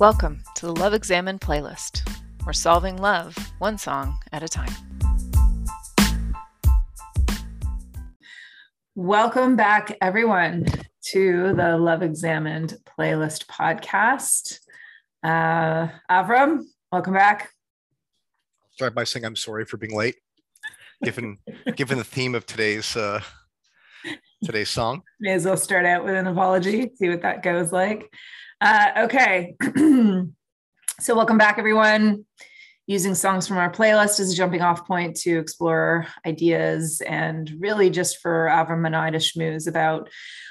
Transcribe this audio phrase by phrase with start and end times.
[0.00, 2.02] Welcome to the Love Examined playlist.
[2.44, 4.72] We're solving love one song at a time.
[8.96, 10.66] Welcome back, everyone,
[11.12, 14.58] to the Love Examined playlist podcast.
[15.22, 17.52] Uh, Avrum, welcome back.
[18.62, 20.16] I'll start by saying I'm sorry for being late,
[21.04, 21.38] given
[21.76, 23.20] given the theme of today's uh,
[24.42, 25.02] today's song.
[25.20, 28.12] May as well start out with an apology, see what that goes like.
[28.60, 29.56] Uh, okay.
[31.00, 32.24] so, welcome back, everyone.
[32.86, 37.88] Using songs from our playlist as a jumping off point to explore ideas and really
[37.88, 40.10] just for Avrum and I to schmooze about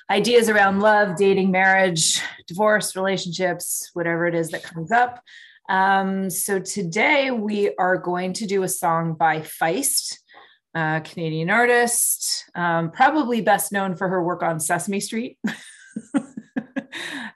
[0.09, 5.21] ideas around love, dating, marriage, divorce, relationships, whatever it is that comes up.
[5.69, 10.17] Um, so, today we are going to do a song by Feist.
[10.75, 15.37] Uh, Canadian artist, um, probably best known for her work on Sesame Street.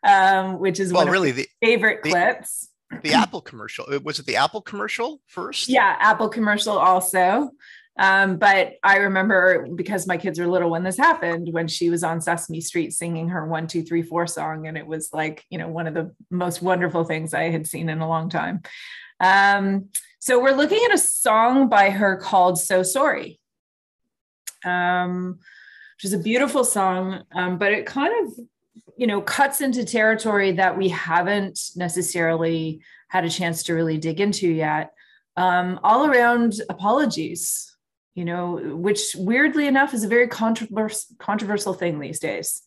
[0.04, 2.70] um, which is well, one really of the favorite the, clips.
[3.04, 5.70] The Apple commercial uh, was it the Apple commercial first?
[5.70, 7.52] Yeah, Apple commercial also.
[8.00, 12.04] Um, but I remember because my kids were little when this happened, when she was
[12.04, 14.68] on Sesame Street singing her one, two, three, four song.
[14.68, 17.90] And it was like, you know, one of the most wonderful things I had seen
[17.90, 18.62] in a long time.
[19.20, 23.40] Um, so we're looking at a song by her called So Sorry.
[24.64, 25.40] Um,
[25.95, 28.34] which is a beautiful song, um, but it kind of
[28.97, 34.20] you know cuts into territory that we haven't necessarily had a chance to really dig
[34.20, 34.92] into yet
[35.36, 37.75] um, all around apologies
[38.16, 42.64] you know which weirdly enough is a very controversial controversial thing these days.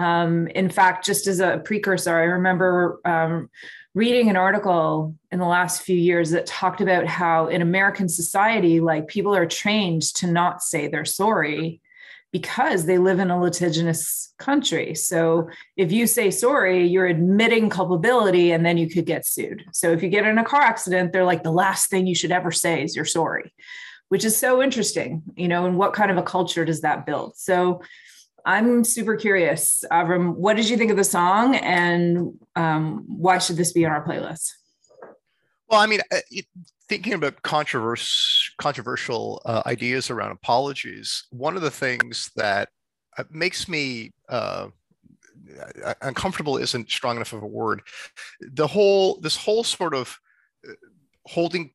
[0.00, 3.50] Um, in fact just as a precursor i remember um,
[3.94, 8.78] reading an article in the last few years that talked about how in american society
[8.78, 11.80] like people are trained to not say they're sorry
[12.32, 14.94] because they live in a litigious country.
[14.94, 19.64] So if you say sorry, you're admitting culpability and then you could get sued.
[19.72, 22.32] So if you get in a car accident, they're like the last thing you should
[22.32, 23.54] ever say is you're sorry,
[24.08, 27.36] which is so interesting, you know, and what kind of a culture does that build?
[27.36, 27.80] So
[28.44, 33.56] I'm super curious, Avrum, what did you think of the song and um, why should
[33.56, 34.52] this be on our playlist?
[35.68, 36.18] Well, I mean, uh,
[36.88, 42.70] thinking about controversial controversial uh, ideas around apologies, one of the things that
[43.16, 44.68] uh, makes me uh,
[46.02, 47.82] uncomfortable isn't strong enough of a word.
[48.40, 50.18] The whole this whole sort of
[50.68, 50.72] uh,
[51.26, 51.72] holding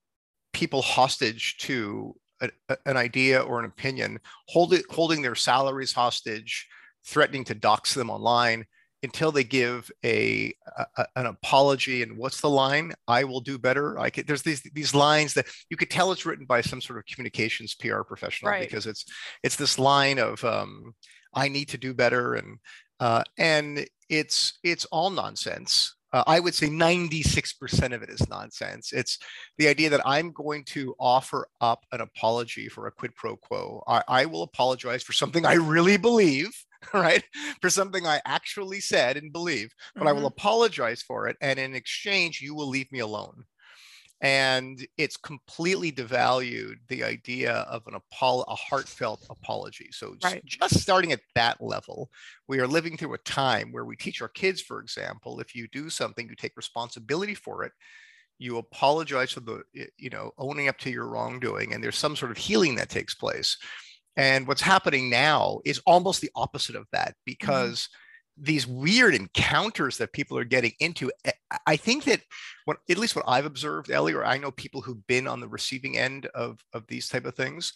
[0.52, 2.50] people hostage to a,
[2.86, 6.68] an idea or an opinion, hold it, holding their salaries hostage,
[7.06, 8.66] threatening to dox them online
[9.04, 10.54] until they give a,
[10.98, 14.62] a, an apology and what's the line i will do better i could, there's these
[14.74, 18.52] these lines that you could tell it's written by some sort of communications pr professional
[18.52, 18.62] right.
[18.62, 19.06] because it's
[19.44, 20.94] it's this line of um,
[21.34, 22.58] i need to do better and
[23.00, 28.94] uh, and it's it's all nonsense uh, I would say 96% of it is nonsense.
[28.94, 29.18] It's
[29.58, 33.84] the idea that I'm going to offer up an apology for a quid pro quo.
[33.88, 36.52] I, I will apologize for something I really believe
[36.94, 37.24] right?
[37.62, 40.08] For something I actually said and believe, but mm-hmm.
[40.08, 40.28] I will mm-hmm.
[40.28, 41.38] apologize for it.
[41.42, 43.46] And in exchange, you will leave me alone.
[44.22, 49.90] And it's completely devalued the idea of an apol- a heartfelt apology.
[49.92, 50.44] So right.
[50.46, 52.10] just starting at that level,
[52.48, 55.68] we are living through a time where we teach our kids, for example, if you
[55.68, 57.74] do something, you take responsibility for it
[58.40, 59.64] you apologize for the
[59.98, 63.14] you know owning up to your wrongdoing and there's some sort of healing that takes
[63.14, 63.58] place
[64.16, 67.24] and what's happening now is almost the opposite of that mm-hmm.
[67.26, 68.44] because mm-hmm.
[68.44, 71.32] these weird encounters that people are getting into, eh,
[71.66, 72.22] I think that
[72.66, 75.48] what at least what I've observed, Ellie, or I know people who've been on the
[75.48, 77.74] receiving end of, of these type of things,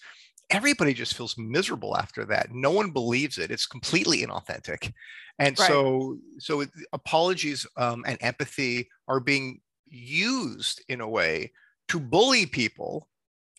[0.50, 2.52] everybody just feels miserable after that.
[2.52, 3.52] No one believes it.
[3.52, 4.94] It's completely inauthentic.
[5.40, 5.68] And right.
[5.68, 11.52] so so apologies um, and empathy are being used in a way
[11.90, 13.08] to bully people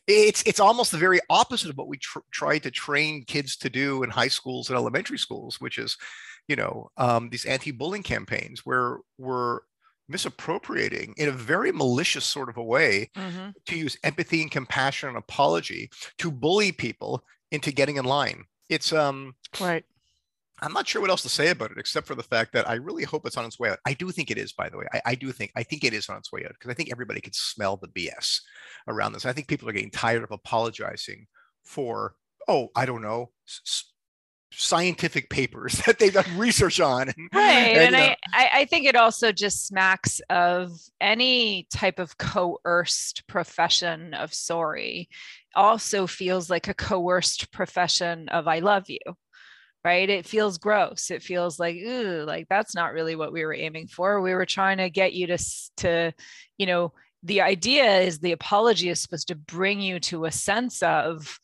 [0.08, 3.70] it's it's almost the very opposite of what we tr- try to train kids to
[3.70, 5.96] do in high schools and elementary schools, which is,
[6.48, 9.60] you know, um, these anti-bullying campaigns where we're
[10.08, 13.50] misappropriating in a very malicious sort of a way mm-hmm.
[13.66, 17.22] to use empathy and compassion and apology to bully people
[17.52, 18.44] into getting in line.
[18.70, 19.84] It's um right.
[20.60, 22.74] I'm not sure what else to say about it except for the fact that I
[22.74, 23.78] really hope it's on its way out.
[23.86, 24.86] I do think it is, by the way.
[24.92, 26.90] I, I do think I think it is on its way out because I think
[26.90, 28.40] everybody can smell the BS
[28.86, 29.26] around this.
[29.26, 31.26] I think people are getting tired of apologizing
[31.64, 32.14] for
[32.48, 33.92] oh I don't know s-
[34.50, 37.08] scientific papers that they've done research on.
[37.08, 37.36] Mm-hmm.
[37.36, 42.18] Right, and, and uh, I I think it also just smacks of any type of
[42.18, 45.08] coerced profession of sorry.
[45.54, 48.98] Also feels like a coerced profession of I love you
[49.84, 50.08] right?
[50.08, 51.10] It feels gross.
[51.10, 54.20] It feels like, ooh, like that's not really what we were aiming for.
[54.20, 55.38] We were trying to get you to,
[55.78, 56.12] to,
[56.56, 56.92] you know,
[57.22, 61.38] the idea is the apology is supposed to bring you to a sense of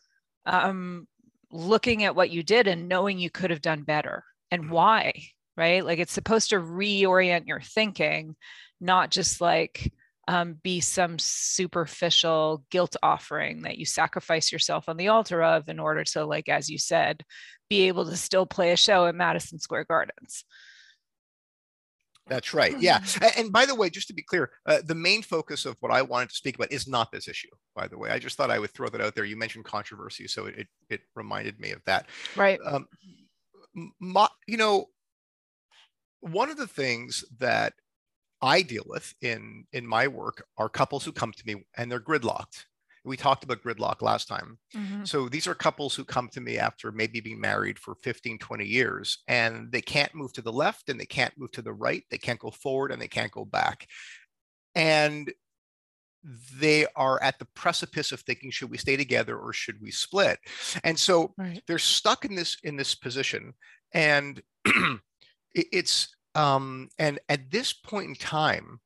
[0.46, 1.06] um,
[1.50, 4.72] looking at what you did and knowing you could have done better and mm-hmm.
[4.72, 5.12] why,
[5.56, 5.84] right?
[5.84, 8.36] Like it's supposed to reorient your thinking,
[8.80, 9.92] not just like,
[10.28, 15.78] um, be some superficial guilt offering that you sacrifice yourself on the altar of in
[15.78, 17.24] order to, like, as you said,
[17.68, 20.44] be able to still play a show at Madison Square Gardens.
[22.26, 22.78] That's right.
[22.80, 23.00] Yeah.
[23.36, 26.02] And, by the way, just to be clear, uh, the main focus of what I
[26.02, 27.48] wanted to speak about is not this issue.
[27.74, 29.24] By the way, I just thought I would throw that out there.
[29.24, 32.06] You mentioned controversy, so it it reminded me of that.
[32.36, 32.58] Right.
[32.64, 32.86] Um,
[34.00, 34.86] my, you know,
[36.20, 37.74] one of the things that
[38.44, 42.00] I deal with in in my work are couples who come to me and they're
[42.00, 42.64] gridlocked.
[43.06, 44.58] We talked about gridlock last time.
[44.74, 45.04] Mm-hmm.
[45.04, 48.64] So these are couples who come to me after maybe being married for 15, 20
[48.64, 52.02] years and they can't move to the left and they can't move to the right.
[52.10, 53.86] They can't go forward and they can't go back.
[54.74, 55.32] And
[56.58, 60.38] they are at the precipice of thinking should we stay together or should we split
[60.82, 61.62] and so right.
[61.66, 63.52] they're stuck in this in this position
[63.92, 64.42] and
[65.54, 68.80] it's um, and at this point in time,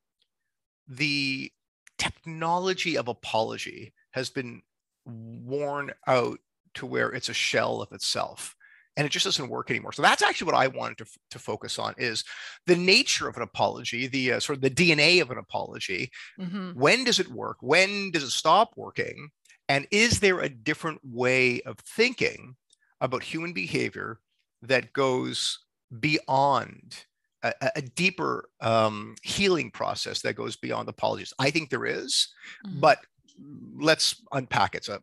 [0.86, 1.50] the
[1.98, 4.62] technology of apology has been
[5.04, 6.38] worn out
[6.74, 8.54] to where it's a shell of itself
[8.98, 9.92] and it just doesn't work anymore.
[9.92, 12.24] So that's actually what I wanted to, to focus on is
[12.66, 16.10] the nature of an apology, the uh, sort of the DNA of an apology.
[16.38, 16.72] Mm-hmm.
[16.72, 17.58] When does it work?
[17.60, 19.28] When does it stop working?
[19.68, 22.56] And is there a different way of thinking
[23.00, 24.18] about human behavior
[24.62, 25.60] that goes
[26.00, 27.04] beyond
[27.42, 31.32] a, a deeper um, healing process that goes beyond apologies.
[31.38, 32.28] I think there is,
[32.66, 32.80] mm-hmm.
[32.80, 32.98] but
[33.76, 34.84] let's unpack it.
[34.84, 34.98] So,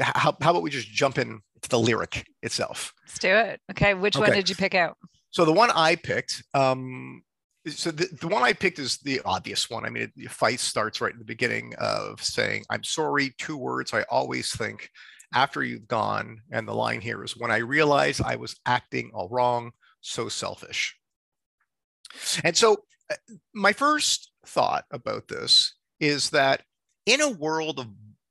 [0.00, 2.92] how, how about we just jump in to the lyric itself?
[3.06, 3.60] Let's do it.
[3.70, 4.28] Okay, which okay.
[4.28, 4.96] one did you pick out?
[5.30, 7.22] So the one I picked, um,
[7.66, 9.84] so the, the one I picked is the obvious one.
[9.84, 13.56] I mean, it, the fight starts right in the beginning of saying, "I'm sorry." Two
[13.56, 14.88] words I always think
[15.34, 19.28] after you've gone, and the line here is, "When I realized I was acting all
[19.28, 20.97] wrong, so selfish."
[22.44, 23.16] And so, uh,
[23.54, 26.62] my first thought about this is that
[27.06, 27.88] in a world of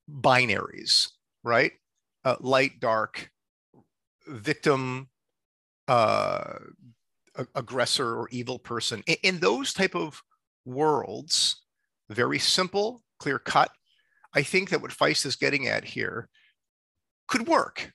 [0.10, 1.10] binaries,
[1.44, 1.72] right?
[2.24, 3.32] Uh, light, dark,
[4.28, 5.10] victim,
[5.88, 6.60] uh,
[7.56, 9.04] aggressor, or evil person.
[9.08, 10.22] In, in those type of
[10.66, 11.64] worlds,
[12.10, 13.72] very simple, clear cut.
[14.34, 16.30] I think that what Feist is getting at here
[17.28, 17.92] could work.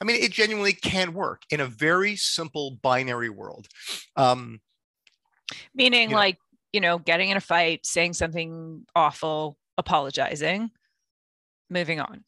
[0.00, 3.68] I mean, it genuinely can work in a very simple binary world.
[4.16, 4.60] Um,
[5.74, 6.38] Meaning, like,
[6.72, 10.70] you know, getting in a fight, saying something awful, apologizing,
[11.70, 12.24] moving on.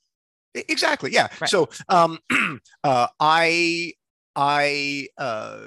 [0.55, 1.13] Exactly.
[1.13, 1.29] Yeah.
[1.41, 1.51] Right.
[1.51, 2.19] So, um,
[2.85, 3.93] uh, I,
[4.35, 5.59] I, uh,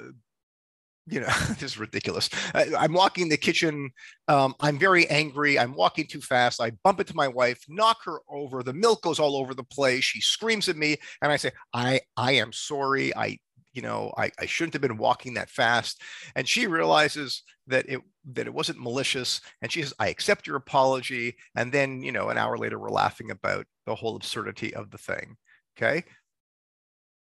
[1.06, 2.30] you know, this is ridiculous.
[2.54, 3.90] I, am walking the kitchen.
[4.28, 5.58] Um, I'm very angry.
[5.58, 6.60] I'm walking too fast.
[6.60, 8.62] I bump into my wife, knock her over.
[8.62, 10.04] The milk goes all over the place.
[10.04, 13.14] She screams at me, and I say, "I, I am sorry.
[13.14, 13.38] I
[13.72, 16.00] you know I, I shouldn't have been walking that fast.
[16.34, 18.00] And she realizes that it
[18.32, 19.40] that it wasn't malicious.
[19.62, 21.36] And she says i accept your apology.
[21.54, 24.98] And then you know an hour later we're laughing about the whole absurdity of the
[24.98, 25.36] thing.
[25.76, 26.04] Okay?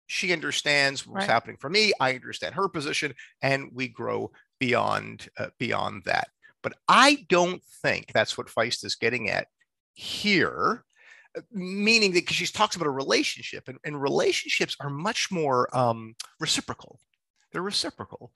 [0.06, 1.31] She understands what's right.
[1.31, 1.92] happening for me.
[1.98, 3.14] I understand her position.
[3.40, 6.29] And we grow beyond uh, beyond that.
[6.62, 9.48] But i don't think that's what feist is getting at
[9.94, 10.84] here
[11.50, 16.14] meaning that because she talks about a relationship and, and relationships are much more um,
[16.41, 17.00] reciprocal.
[17.53, 18.32] They're reciprocal.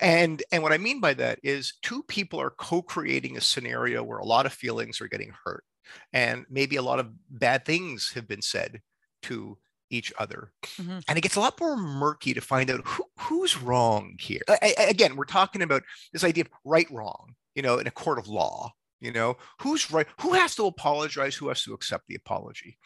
[0.00, 4.18] And and what i mean by that is two people are co-creating a scenario where
[4.18, 5.64] a lot of feelings are getting hurt
[6.12, 8.80] and maybe a lot of bad things have been said
[9.22, 9.58] to
[9.90, 10.52] each other.
[10.80, 11.00] Mm-hmm.
[11.06, 14.40] and it gets a lot more murky to find out who, who's wrong here.
[14.48, 15.82] I, I, again we're talking about
[16.12, 18.72] this idea of right wrong you know in a court of law
[19.02, 20.06] you know, who's right?
[20.20, 21.34] Who has to apologize?
[21.34, 22.78] Who has to accept the apology?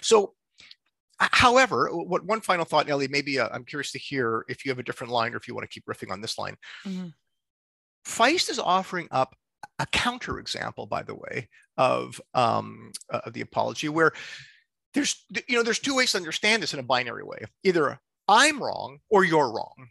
[0.00, 0.34] So,
[1.18, 4.78] however, what one final thought, Ellie, maybe uh, I'm curious to hear if you have
[4.78, 6.56] a different line or if you want to keep riffing on this line.
[6.86, 7.08] Mm-hmm.
[8.06, 9.34] Feist is offering up
[9.80, 14.12] a counterexample, by the way, of um, uh, of the apology, where
[14.94, 17.38] there's you know there's two ways to understand this in a binary way.
[17.64, 17.98] Either
[18.28, 19.88] I'm wrong or you're wrong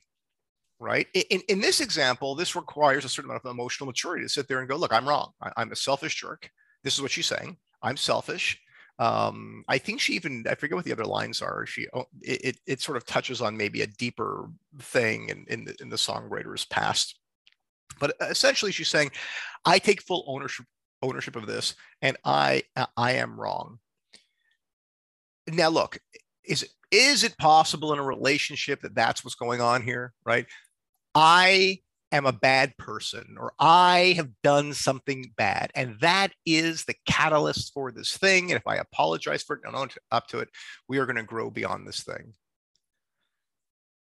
[0.79, 1.07] right?
[1.13, 4.59] In, in this example, this requires a certain amount of emotional maturity to sit there
[4.59, 5.31] and go, look, I'm wrong.
[5.41, 6.49] I, am a selfish jerk.
[6.83, 7.57] This is what she's saying.
[7.81, 8.59] I'm selfish.
[8.97, 11.65] Um, I think she even, I forget what the other lines are.
[11.65, 15.65] She, oh, it, it, it sort of touches on maybe a deeper thing in, in,
[15.65, 17.19] the, in the songwriter's past.
[17.99, 19.11] But essentially she's saying,
[19.65, 20.65] I take full ownership
[21.01, 22.63] ownership of this and I,
[22.97, 23.79] I am wrong.
[25.47, 25.99] Now look,
[26.43, 30.13] is it, is it possible in a relationship that that's what's going on here?
[30.25, 30.45] Right.
[31.15, 31.79] I
[32.11, 35.71] am a bad person or I have done something bad.
[35.75, 38.51] And that is the catalyst for this thing.
[38.51, 40.49] And if I apologize for it and own up to it,
[40.87, 42.33] we are going to grow beyond this thing.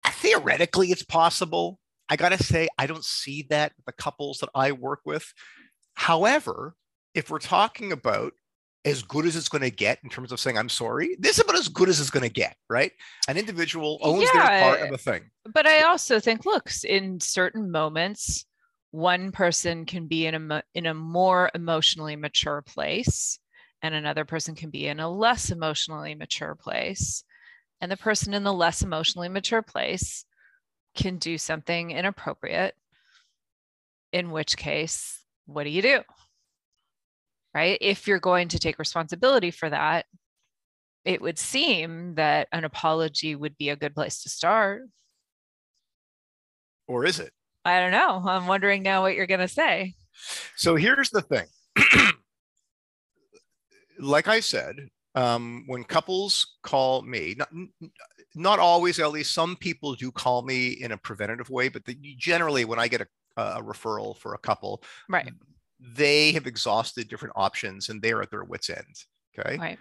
[0.03, 1.79] Uh, theoretically, it's possible.
[2.09, 5.33] I got to say, I don't see that the couples that I work with.
[5.95, 6.75] However,
[7.13, 8.33] if we're talking about
[8.85, 11.15] as good as it's going to get in terms of saying I'm sorry.
[11.19, 12.91] This is about as good as it's going to get, right?
[13.27, 15.29] An individual owns yeah, their part of a thing.
[15.53, 18.45] But I also think, look, in certain moments,
[18.91, 23.39] one person can be in a in a more emotionally mature place,
[23.81, 27.23] and another person can be in a less emotionally mature place,
[27.81, 30.25] and the person in the less emotionally mature place
[30.95, 32.75] can do something inappropriate.
[34.11, 36.01] In which case, what do you do?
[37.53, 37.77] Right?
[37.81, 40.05] If you're going to take responsibility for that,
[41.05, 44.83] it would seem that an apology would be a good place to start.
[46.87, 47.31] Or is it?
[47.65, 48.23] I don't know.
[48.25, 49.95] I'm wondering now what you're going to say.
[50.55, 51.45] So here's the thing.
[53.99, 57.49] like I said, um, when couples call me, not,
[58.35, 61.95] not always, at least some people do call me in a preventative way, but the,
[62.17, 63.07] generally when I get a,
[63.37, 65.31] a referral for a couple, right
[65.83, 68.95] they have exhausted different options and they're at their wits' end.
[69.37, 69.57] Okay.
[69.57, 69.79] Right.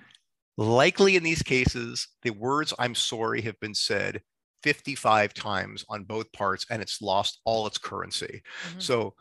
[0.58, 4.20] Likely in these cases, the words I'm sorry have been said
[4.62, 8.42] 55 times on both parts and it's lost all its currency.
[8.68, 8.80] Mm-hmm.
[8.80, 9.14] So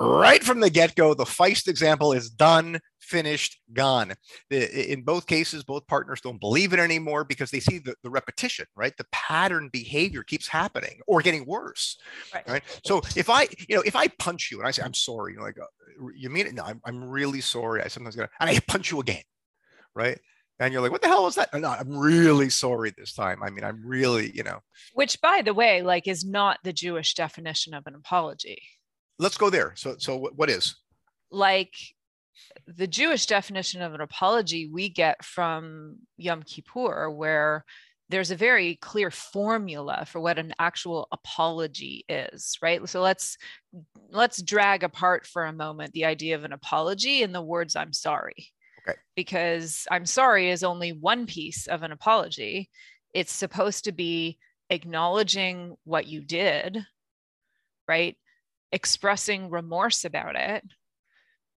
[0.00, 4.12] right from the get-go the feist example is done finished gone.
[4.50, 8.66] In both cases both partners don't believe it anymore because they see the, the repetition
[8.76, 8.94] right?
[8.96, 11.96] The pattern behavior keeps happening or getting worse
[12.34, 12.48] right.
[12.48, 12.80] right?
[12.84, 15.38] So if i you know if i punch you and i say i'm sorry you
[15.38, 16.54] know like uh, you mean it?
[16.54, 17.82] No I'm, I'm really sorry.
[17.82, 19.22] I sometimes gonna and i punch you again
[19.94, 20.18] right?
[20.60, 21.52] And you're like what the hell was that?
[21.54, 23.42] No i'm really sorry this time.
[23.42, 24.60] I mean i'm really you know.
[24.92, 28.60] Which by the way like is not the jewish definition of an apology
[29.18, 29.72] let's go there.
[29.76, 30.76] So, so what is?
[31.30, 31.74] Like
[32.66, 37.64] the Jewish definition of an apology we get from Yom Kippur, where
[38.08, 42.86] there's a very clear formula for what an actual apology is right?
[42.88, 43.36] So let's
[44.10, 47.92] let's drag apart for a moment the idea of an apology and the words i'm
[47.92, 48.48] sorry.
[48.86, 48.98] Okay.
[49.14, 52.70] Because i'm sorry is only one piece of an apology.
[53.14, 54.38] It's supposed to be
[54.70, 56.78] acknowledging what you did
[57.86, 58.16] right
[58.72, 60.64] expressing remorse about it,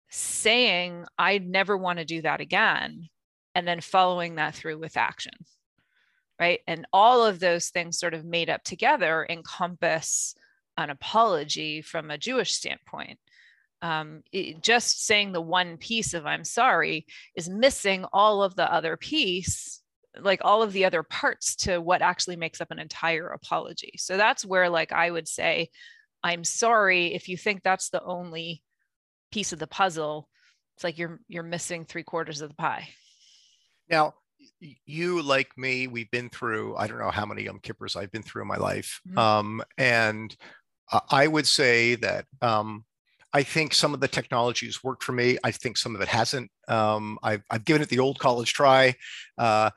[0.09, 3.09] saying, I never want to do that again,
[3.55, 5.33] and then following that through with action.
[6.39, 6.61] Right.
[6.67, 10.35] And all of those things sort of made up together encompass
[10.77, 13.19] an apology from a Jewish standpoint.
[13.81, 18.71] Um, it, just saying the one piece of I'm sorry is missing all of the
[18.71, 19.81] other piece,
[20.17, 23.93] like all of the other parts to what actually makes up an entire apology.
[23.97, 25.69] So that's where, like, I would say
[26.23, 28.63] I'm sorry if you think that's the only
[29.31, 30.29] piece of the puzzle.
[30.75, 32.89] It's like you're you're missing three quarters of the pie.
[33.89, 34.13] Now,
[34.85, 38.23] you like me, we've been through I don't know how many Yom Kippurs I've been
[38.23, 39.17] through in my life, mm-hmm.
[39.17, 40.35] um, and
[41.11, 42.85] I would say that um,
[43.33, 45.37] I think some of the technologies worked for me.
[45.43, 46.49] I think some of it hasn't.
[46.67, 48.95] Um, I've, I've, given it the old college try.
[49.37, 49.69] Uh,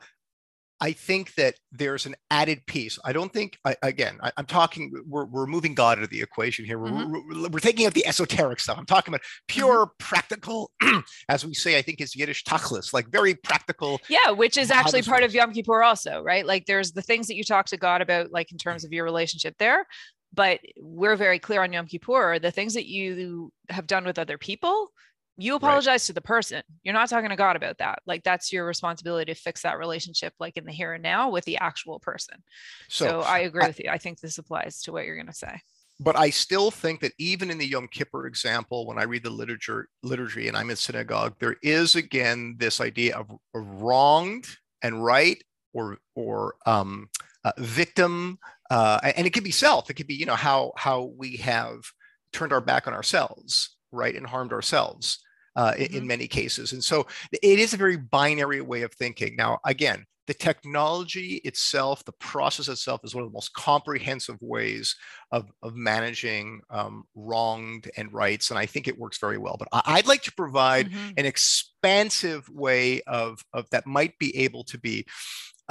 [0.83, 2.99] I think that there's an added piece.
[3.05, 6.21] I don't think, I, again, I, am talking, we're, we're moving God out of the
[6.21, 6.77] equation here.
[6.77, 7.41] We're, mm-hmm.
[7.41, 8.77] we're, we're, taking out the esoteric stuff.
[8.77, 9.93] I'm talking about pure mm-hmm.
[9.97, 10.71] practical,
[11.29, 14.01] as we say, I think is Yiddish tachlis, like very practical.
[14.09, 16.45] Yeah, which is actually part of Yom Kippur also, right?
[16.45, 19.05] Like there's the things that you talk to God about, like in terms of your
[19.05, 19.87] relationship there.
[20.33, 24.37] But we're very clear on Yom Kippur, the things that you have done with other
[24.37, 24.91] people,
[25.37, 26.01] you apologize right.
[26.01, 26.63] to the person.
[26.83, 27.99] You're not talking to god about that.
[28.05, 31.45] Like that's your responsibility to fix that relationship like in the here and now with
[31.45, 32.43] the actual person.
[32.89, 33.89] So, so i agree I, with you.
[33.89, 35.59] I think this applies to what you're going to say.
[35.99, 39.29] But i still think that even in the yom kippur example when i read the
[39.29, 44.47] literature liturgy and i'm in synagogue there is again this idea of, of wronged
[44.81, 47.09] and right or or um,
[47.45, 48.39] uh, victim
[48.73, 49.89] uh, and it could be self.
[49.89, 51.81] It could be you know how how we have
[52.31, 55.19] turned our back on ourselves right and harmed ourselves
[55.55, 55.95] uh, mm-hmm.
[55.95, 60.05] in, many cases and so it is a very binary way of thinking now again
[60.25, 64.95] the technology itself the process itself is one of the most comprehensive ways
[65.31, 69.67] of, of managing um, wronged and rights and i think it works very well but
[69.71, 71.11] I, would like to provide mm-hmm.
[71.17, 75.05] an expansive way of, of that might be able to be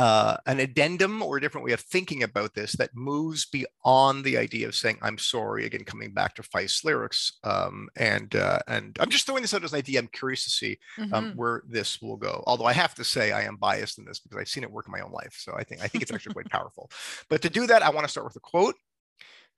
[0.03, 4.37] uh, an addendum or a different way of thinking about this that moves beyond the
[4.37, 5.65] idea of saying I'm sorry.
[5.65, 9.63] Again, coming back to Feist's lyrics, um, and uh, and I'm just throwing this out
[9.63, 10.01] as an idea.
[10.01, 11.39] I'm curious to see um, mm-hmm.
[11.39, 12.43] where this will go.
[12.49, 14.87] Although I have to say I am biased in this because I've seen it work
[14.89, 16.91] in my own life, so I think I think it's actually quite powerful.
[17.29, 18.75] But to do that, I want to start with a quote.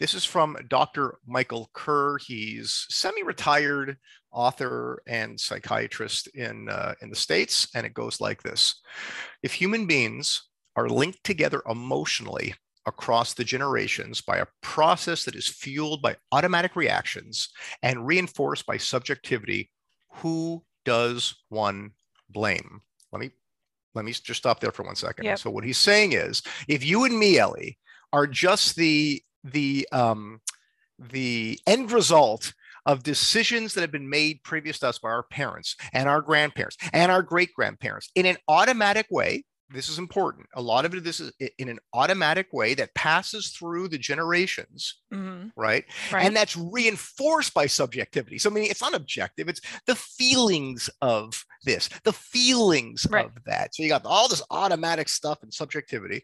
[0.00, 1.18] This is from Dr.
[1.26, 2.18] Michael Kerr.
[2.18, 3.96] He's semi-retired
[4.32, 8.80] author and psychiatrist in, uh, in the States, and it goes like this.
[9.42, 12.54] If human beings are linked together emotionally
[12.86, 17.48] across the generations by a process that is fueled by automatic reactions
[17.82, 19.70] and reinforced by subjectivity,
[20.14, 21.92] who does one
[22.30, 22.80] blame?
[23.12, 23.30] Let me
[23.94, 25.24] let me just stop there for one second.
[25.24, 25.38] Yep.
[25.38, 27.78] So what he's saying is, if you and me, Ellie,
[28.12, 30.40] are just the the um,
[30.98, 32.52] the end result
[32.86, 36.76] of decisions that have been made previous to us by our parents and our grandparents
[36.92, 39.44] and our great grandparents in an automatic way.
[39.70, 40.46] This is important.
[40.54, 45.00] A lot of it, this is in an automatic way that passes through the generations,
[45.12, 45.48] mm-hmm.
[45.56, 45.84] right?
[46.12, 46.26] right?
[46.26, 48.38] And that's reinforced by subjectivity.
[48.38, 53.24] So, I mean, it's not objective, it's the feelings of this, the feelings right.
[53.24, 53.74] of that.
[53.74, 56.22] So, you got all this automatic stuff and subjectivity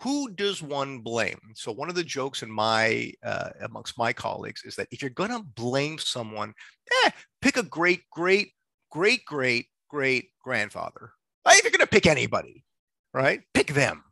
[0.00, 1.38] who does one blame?
[1.54, 5.10] So one of the jokes in my uh, amongst my colleagues is that if you're
[5.10, 6.52] going to blame someone,
[7.04, 7.10] eh,
[7.40, 8.52] pick a great, great,
[8.90, 11.12] great, great, great grandfather.
[11.48, 12.64] If you're going to pick anybody,
[13.14, 13.40] right?
[13.54, 14.02] Pick them.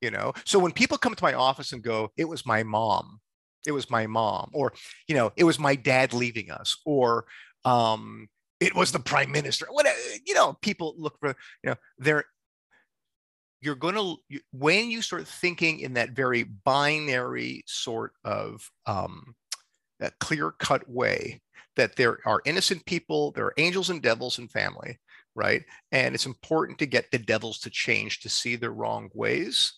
[0.00, 0.32] You know.
[0.44, 3.20] So when people come to my office and go, "It was my mom,"
[3.66, 4.72] it was my mom, or
[5.08, 7.26] you know, it was my dad leaving us, or
[7.64, 8.28] um,
[8.60, 9.66] it was the prime minister.
[9.70, 9.98] Whatever.
[10.24, 11.28] You know, people look for
[11.62, 12.24] you know they're
[13.60, 19.34] you're going to when you start thinking in that very binary sort of um,
[19.98, 21.40] that clear cut way
[21.76, 24.98] that there are innocent people there are angels and devils in family
[25.36, 25.62] right?
[25.92, 29.74] And it's important to get the devils to change to see their wrong ways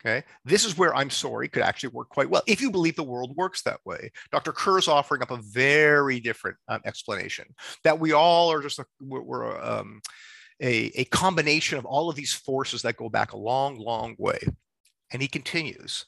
[0.00, 0.24] okay?
[0.44, 3.36] This is where i'm sorry could actually work quite well if you believe the world
[3.36, 4.10] works that way.
[4.32, 7.46] Dr kerr is offering up a very different um, explanation
[7.84, 10.00] that we all are just a, we're, we're um,
[10.60, 14.38] a, a combination of all of these forces that go back a long, long way.
[15.12, 16.06] And he continues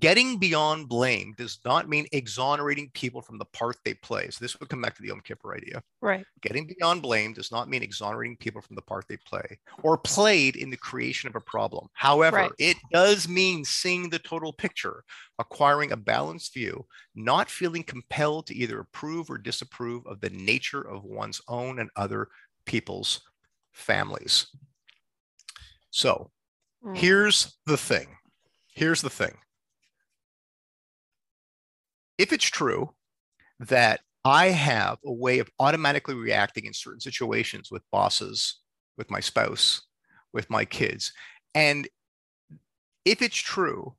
[0.00, 4.28] getting beyond blame does not mean exonerating people from the part they play.
[4.30, 5.82] So this would come back to the Yom Kippur idea.
[6.02, 6.24] Right.
[6.42, 10.56] Getting beyond blame does not mean exonerating people from the part they play or played
[10.56, 11.88] in the creation of a problem.
[11.94, 12.52] However, right.
[12.58, 15.04] it does mean seeing the total picture,
[15.38, 20.82] acquiring a balanced view, not feeling compelled to either approve or disapprove of the nature
[20.82, 22.28] of one's own and other
[22.66, 23.22] people's
[23.78, 24.46] families.
[25.90, 26.30] So
[26.84, 26.96] mm.
[26.96, 28.08] here's the thing.
[28.74, 29.36] Here's the thing.
[32.18, 32.94] If it's true
[33.60, 38.60] that I have a way of automatically reacting in certain situations with bosses,
[38.96, 39.82] with my spouse,
[40.32, 41.12] with my kids,
[41.54, 41.88] and
[43.04, 43.94] if it's true,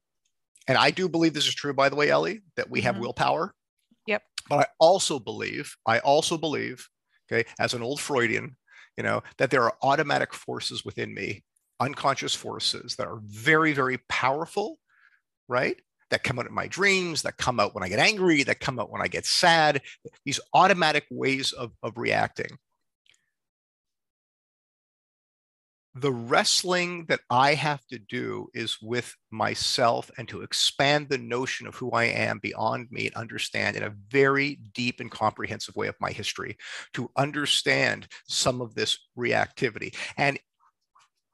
[0.67, 3.05] and I do believe this is true, by the way, Ellie, that we have mm-hmm.
[3.05, 3.55] willpower.
[4.05, 4.21] Yep.
[4.49, 6.87] But I also believe, I also believe,
[7.31, 8.55] okay, as an old Freudian,
[8.97, 11.43] you know, that there are automatic forces within me,
[11.79, 14.79] unconscious forces that are very, very powerful,
[15.47, 15.77] right?
[16.09, 18.79] That come out in my dreams, that come out when I get angry, that come
[18.79, 19.81] out when I get sad,
[20.25, 22.57] these automatic ways of, of reacting.
[25.95, 31.67] The wrestling that I have to do is with myself and to expand the notion
[31.67, 35.87] of who I am beyond me and understand in a very deep and comprehensive way
[35.87, 36.57] of my history
[36.93, 39.95] to understand some of this reactivity.
[40.17, 40.39] And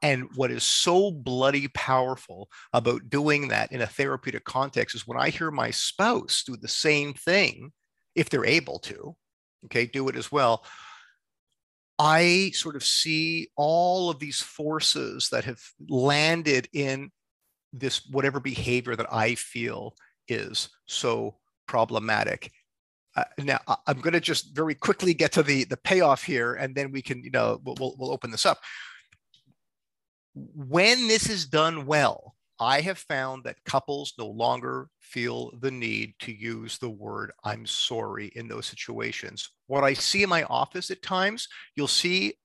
[0.02, 5.20] and what is so bloody powerful about doing that in a therapeutic context is when
[5.20, 7.72] I hear my spouse do the same thing,
[8.14, 9.16] if they're able to,
[9.66, 10.64] okay, do it as well.
[11.98, 17.12] I sort of see all of these forces that have landed in
[17.72, 19.96] this whatever behavior that I feel
[20.28, 21.36] is so
[21.68, 22.52] problematic.
[23.16, 26.76] Uh, now I'm going to just very quickly get to the the payoff here, and
[26.76, 28.60] then we can you know we'll, we'll, we'll open this up.
[30.34, 36.14] When this is done well, I have found that couples no longer feel the need
[36.20, 39.50] to use the word I'm sorry in those situations.
[39.68, 42.36] What I see in my office at times, you'll see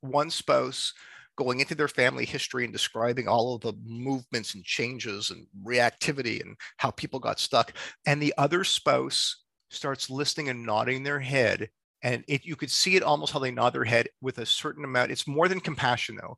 [0.00, 0.92] one spouse
[1.36, 6.40] going into their family history and describing all of the movements and changes and reactivity
[6.40, 7.72] and how people got stuck.
[8.06, 11.68] And the other spouse starts listening and nodding their head.
[12.02, 14.84] And it, you could see it almost how they nod their head with a certain
[14.84, 15.10] amount.
[15.10, 16.36] It's more than compassion, though.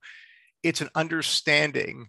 [0.62, 2.09] It's an understanding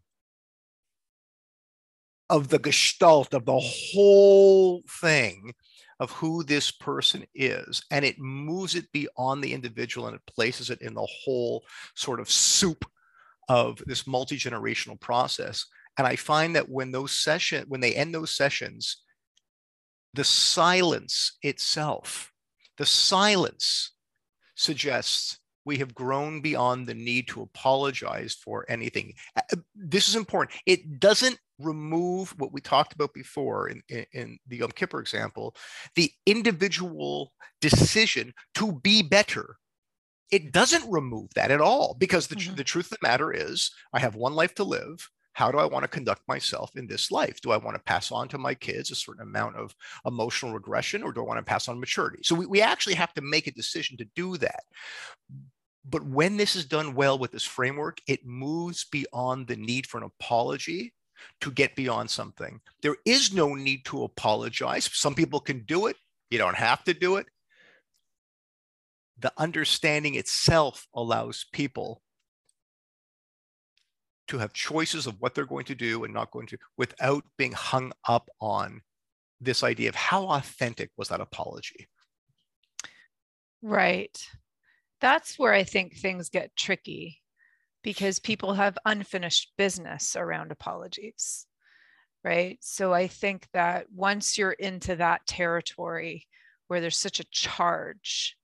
[2.29, 5.53] of the gestalt of the whole thing
[5.99, 10.69] of who this person is and it moves it beyond the individual and it places
[10.69, 11.63] it in the whole
[11.95, 12.85] sort of soup
[13.49, 15.65] of this multi-generational process.
[15.97, 18.97] And I find that when those session, when they end those sessions,
[20.13, 22.31] the silence itself,
[22.77, 23.91] the silence
[24.55, 25.38] suggests
[25.69, 29.13] we have grown beyond the need to apologize for anything.
[29.75, 30.59] This is important.
[30.65, 35.55] It doesn't remove what we talked about before in, in, in, the Yom Kippur example,
[35.95, 39.57] the individual decision to be better.
[40.31, 42.55] It doesn't remove that at all because the, mm-hmm.
[42.55, 45.07] the truth of the matter is I have one life to live
[45.39, 47.39] how do I want to conduct myself in this life?
[47.39, 49.73] Do I want to pass on to my kids a certain amount of
[50.05, 52.19] emotional regression or do I want to pass on maturity?
[52.23, 54.63] So we, we actually have to make a decision to do that.
[55.85, 59.97] But when this is done well with this framework, it moves beyond the need for
[59.97, 60.93] an apology
[61.41, 62.61] to get beyond something.
[62.81, 64.89] There is no need to apologize.
[64.93, 65.95] Some people can do it,
[66.29, 67.27] you don't have to do it.
[69.17, 72.01] The understanding itself allows people
[74.29, 77.51] to have choices of what they're going to do and not going to without being
[77.51, 78.81] hung up on
[79.41, 81.87] this idea of how authentic was that apology
[83.61, 84.27] right
[85.01, 87.21] that's where i think things get tricky
[87.83, 91.45] because people have unfinished business around apologies
[92.23, 96.27] right so i think that once you're into that territory
[96.67, 98.35] where there's such a charge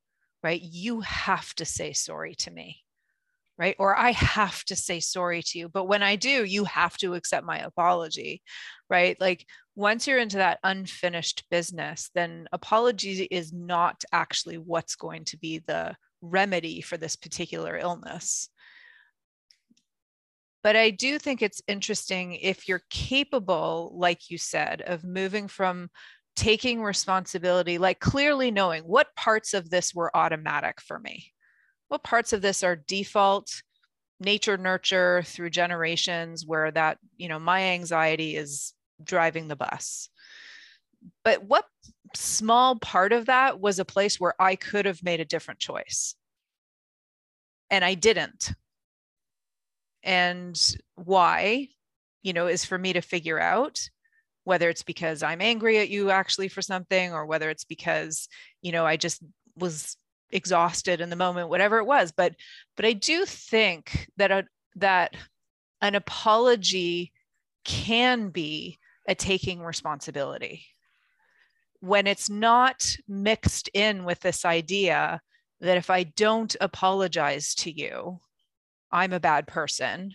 [0.43, 2.85] right you have to say sorry to me
[3.57, 3.75] right?
[3.79, 5.69] Or I have to say sorry to you.
[5.69, 8.41] But when I do, you have to accept my apology,
[8.89, 9.19] right?
[9.19, 15.37] Like once you're into that unfinished business, then apology is not actually what's going to
[15.37, 15.95] be the
[16.29, 18.49] remedy for this particular illness.
[20.63, 25.89] But I do think it's interesting if you're capable, like you said, of moving from
[26.35, 31.31] taking responsibility, like clearly knowing what parts of this were automatic for me
[31.87, 33.61] what parts of this are default
[34.19, 40.09] nature nurture through generations where that you know my anxiety is driving the bus
[41.23, 41.65] but what
[42.15, 46.15] small part of that was a place where i could have made a different choice.
[47.69, 48.53] And i didn't.
[50.03, 50.59] And
[50.95, 51.69] why
[52.21, 53.89] you know is for me to figure out
[54.43, 58.27] whether it's because i'm angry at you actually for something or whether it's because
[58.61, 59.23] you know i just
[59.57, 59.97] was
[60.31, 62.11] exhausted in the moment whatever it was.
[62.11, 62.35] But
[62.75, 65.15] but i do think that a, that
[65.81, 67.11] an apology
[67.63, 70.65] can be a taking responsibility
[71.79, 75.21] when it's not mixed in with this idea
[75.61, 78.19] that if i don't apologize to you
[78.91, 80.13] i'm a bad person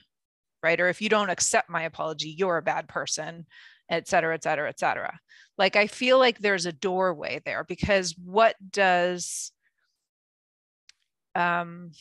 [0.63, 0.79] right?
[0.79, 3.47] Or if you don't accept my apology you're a bad person
[3.89, 5.19] et cetera et cetera et cetera.
[5.59, 9.53] Like i feel like there's a doorway there because what does
[11.35, 11.93] um,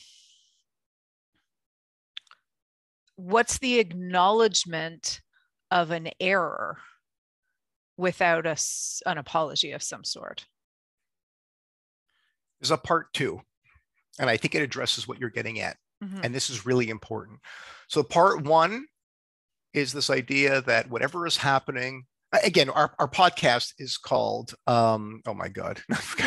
[3.16, 5.22] what's the acknowledgement
[5.72, 6.78] of an error
[8.00, 8.56] without a,
[9.06, 10.46] an apology of some sort?
[12.60, 13.42] There's a part two,
[14.18, 15.78] and I think it addresses what you're getting at.
[16.04, 16.22] Mm-hmm.
[16.24, 17.40] And this is really important.
[17.88, 18.88] So, part one
[19.74, 22.06] is this idea that whatever is happening
[22.44, 26.22] again our, our podcast is called um oh my god that's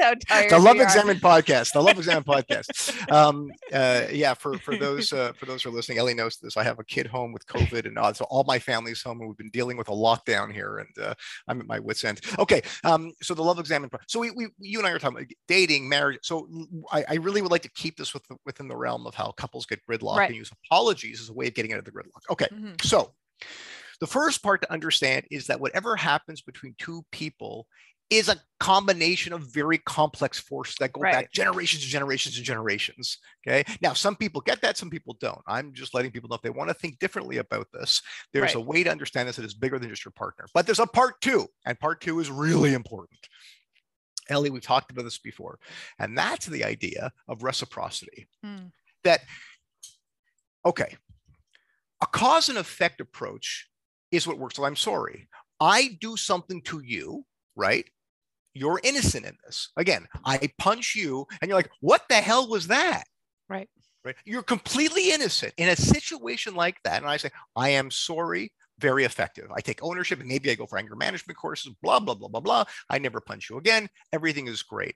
[0.00, 2.94] how tired the love examine podcast the love examine podcast.
[3.12, 6.56] Um uh yeah for for those uh for those who are listening ellie knows this.
[6.56, 9.28] I have a kid home with covid and uh, so all my family's home and
[9.28, 11.14] we've been dealing with a lockdown here and uh,
[11.48, 12.20] i'm at my wits end.
[12.38, 15.30] Okay um so the love examine so we, we you and i are talking about
[15.46, 16.48] dating marriage so
[16.90, 19.66] i, I really would like to keep this with, within the realm of how couples
[19.66, 20.30] get gridlocked right.
[20.30, 22.22] and use apologies as a way of getting out of the gridlock.
[22.30, 22.72] Okay mm-hmm.
[22.82, 23.12] so
[24.00, 27.66] the first part to understand is that whatever happens between two people
[28.08, 31.12] is a combination of very complex forces that go right.
[31.12, 33.18] back generations and generations and generations.
[33.46, 33.64] Okay.
[33.80, 35.40] Now, some people get that, some people don't.
[35.46, 38.00] I'm just letting people know if they want to think differently about this,
[38.32, 38.56] there's right.
[38.56, 40.46] a way to understand this that is bigger than just your partner.
[40.54, 43.18] But there's a part two, and part two is really important.
[44.28, 45.58] Ellie, we've talked about this before,
[45.98, 48.28] and that's the idea of reciprocity.
[48.42, 48.66] Hmm.
[49.04, 49.20] That,
[50.64, 50.96] okay,
[52.02, 53.68] a cause and effect approach
[54.10, 54.56] is what works.
[54.56, 55.28] So I'm sorry.
[55.60, 57.84] I do something to you, right?
[58.54, 59.70] You're innocent in this.
[59.76, 63.04] Again, I punch you, and you're like, what the hell was that?
[63.48, 63.68] Right.
[64.04, 64.16] Right.
[64.24, 67.02] You're completely innocent in a situation like that.
[67.02, 68.52] And I say, I am sorry.
[68.78, 69.50] Very effective.
[69.52, 72.40] I take ownership and maybe I go for anger management courses, blah, blah, blah, blah,
[72.40, 72.64] blah.
[72.90, 73.88] I never punch you again.
[74.12, 74.94] Everything is great.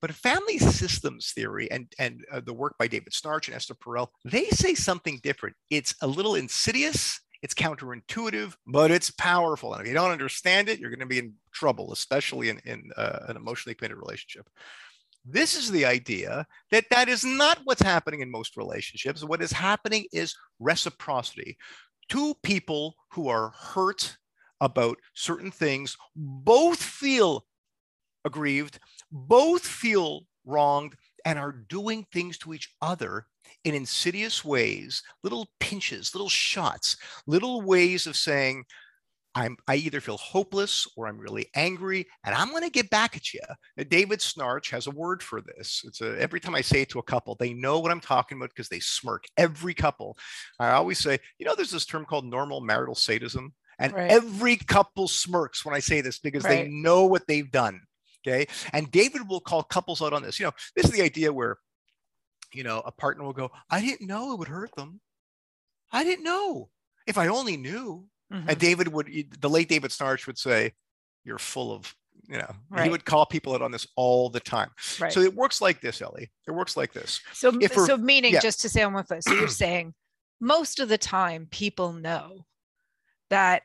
[0.00, 4.06] But family systems theory and, and uh, the work by David Schnarch and Esther Perel,
[4.24, 5.56] they say something different.
[5.70, 9.72] It's a little insidious it's counterintuitive, but it's powerful.
[9.72, 12.90] And if you don't understand it, you're going to be in trouble, especially in, in
[12.96, 14.48] uh, an emotionally committed relationship.
[15.24, 19.24] This is the idea that that is not what's happening in most relationships.
[19.24, 21.56] What is happening is reciprocity.
[22.08, 24.16] Two people who are hurt
[24.60, 27.44] about certain things both feel
[28.24, 28.78] aggrieved,
[29.10, 33.26] both feel wronged, and are doing things to each other
[33.64, 38.64] in insidious ways, little pinches, little shots, little ways of saying,
[39.34, 43.16] I'm, I either feel hopeless or I'm really angry, and I'm going to get back
[43.16, 43.40] at you.
[43.88, 45.82] David Schnarch has a word for this.
[45.84, 48.38] It's a, every time I say it to a couple, they know what I'm talking
[48.38, 49.24] about because they smirk.
[49.36, 50.18] Every couple,
[50.58, 54.10] I always say, you know, there's this term called normal marital sadism, and right.
[54.10, 56.64] every couple smirks when I say this because right.
[56.64, 57.82] they know what they've done.
[58.26, 60.38] Okay, and David will call couples out on this.
[60.38, 61.56] You know, this is the idea where,
[62.52, 65.00] you know, a partner will go, "I didn't know it would hurt them.
[65.92, 66.70] I didn't know.
[67.06, 68.48] If I only knew." Mm-hmm.
[68.48, 69.08] And David would,
[69.40, 70.72] the late David Schnarch would say,
[71.24, 71.94] You're full of,
[72.28, 72.84] you know, right.
[72.84, 74.70] he would call people out on this all the time.
[75.00, 75.12] Right.
[75.12, 76.30] So it works like this, Ellie.
[76.46, 77.20] It works like this.
[77.32, 78.40] So, so meaning, yeah.
[78.40, 79.94] just to say on one foot, so you're saying
[80.40, 82.46] most of the time people know
[83.30, 83.62] that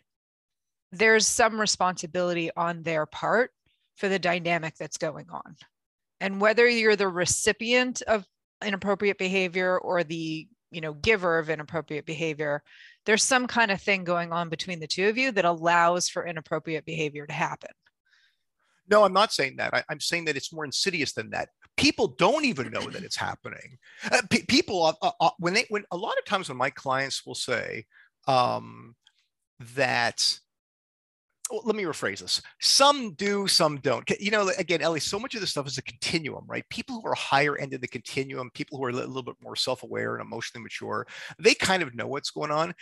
[0.91, 3.51] there's some responsibility on their part
[3.95, 5.55] for the dynamic that's going on.
[6.21, 8.25] And whether you're the recipient of
[8.63, 12.63] inappropriate behavior or the you know giver of inappropriate behavior
[13.05, 16.25] there's some kind of thing going on between the two of you that allows for
[16.25, 17.69] inappropriate behavior to happen.
[18.89, 19.73] No, I'm not saying that.
[19.73, 21.49] I, am saying that it's more insidious than that.
[21.77, 23.77] People don't even know that it's happening.
[24.11, 27.25] Uh, people, uh, uh, uh, when they, when a lot of times when my clients
[27.25, 27.85] will say
[28.27, 28.95] um,
[29.75, 30.39] that
[31.51, 32.41] well, let me rephrase this.
[32.59, 34.09] Some do, some don't.
[34.19, 36.67] You know, again, Ellie, so much of this stuff is a continuum, right?
[36.69, 39.55] People who are higher end of the continuum, people who are a little bit more
[39.55, 41.05] self-aware and emotionally mature,
[41.39, 42.73] they kind of know what's going on.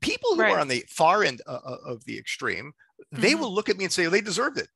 [0.00, 0.52] People who right.
[0.52, 2.72] are on the far end uh, uh of the extreme,
[3.12, 3.40] they mm-hmm.
[3.40, 4.68] will look at me and say, they deserved it.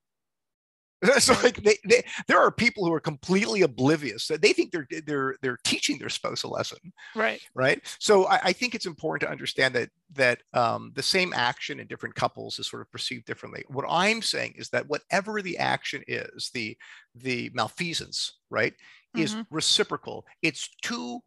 [1.19, 4.87] so like they, they, there are people who are completely oblivious that they think they're
[5.07, 6.79] they're they're teaching their spouse a lesson
[7.15, 7.41] right.
[7.55, 7.81] right?
[7.99, 11.87] So I, I think it's important to understand that that um, the same action in
[11.87, 13.65] different couples is sort of perceived differently.
[13.69, 16.77] What i'm saying is that whatever the action is the
[17.15, 19.23] the malfeasance right mm-hmm.
[19.23, 20.25] is reciprocal.
[20.43, 21.21] It's two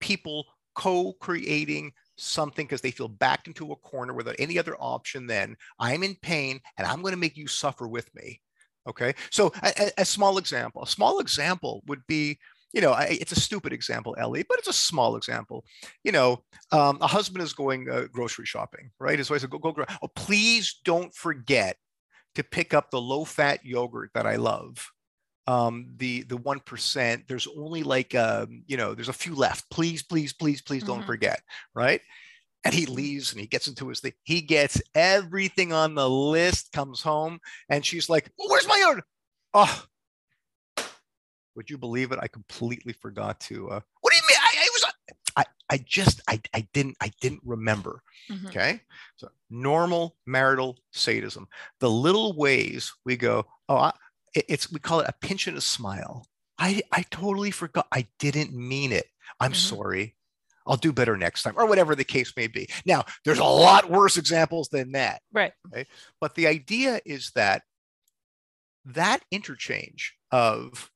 [0.00, 5.56] people co-creating something because they feel backed into a corner without any other option then
[5.78, 8.40] i'm in pain and i'm going to make you suffer with me
[8.88, 12.38] Okay, so a, a, small example, a small example would be,
[12.72, 15.64] you know, I, it's a stupid example, Ellie, but it's a small example.
[16.02, 16.42] You know,
[16.72, 19.18] um, a husband is going uh, grocery shopping, right?
[19.18, 19.84] His wife said, "Go, go, go!
[20.02, 21.76] Oh, please don't forget
[22.34, 24.90] to pick up the low-fat yogurt that I love."
[25.46, 27.24] Um, the the one percent.
[27.28, 29.70] There's only like, um, you know, there's a few left.
[29.70, 31.06] Please, please, please, please don't mm-hmm.
[31.06, 31.40] forget,
[31.74, 32.00] right?
[32.64, 34.12] And he leaves and he gets into his thing.
[34.22, 39.02] He gets everything on the list, comes home, and she's like, Where's my own?
[39.54, 39.84] Oh,
[41.54, 42.18] would you believe it?
[42.20, 43.70] I completely forgot to.
[43.70, 44.38] Uh, what do you mean?
[44.40, 44.84] I, I was.
[45.36, 48.02] I, I just I, I didn't I didn't remember.
[48.30, 48.46] Mm-hmm.
[48.48, 48.80] Okay,
[49.16, 51.48] so normal marital sadism.
[51.80, 53.46] The little ways we go.
[53.68, 53.92] Oh, I,
[54.34, 56.26] it's we call it a pinch and a smile.
[56.58, 57.86] I I totally forgot.
[57.92, 59.06] I didn't mean it.
[59.40, 59.76] I'm mm-hmm.
[59.76, 60.14] sorry.
[60.66, 62.68] I'll do better next time, or whatever the case may be.
[62.86, 65.20] Now, there's a lot worse examples than that.
[65.32, 65.52] Right.
[65.68, 65.86] Okay?
[66.20, 67.62] But the idea is that
[68.84, 70.90] that interchange of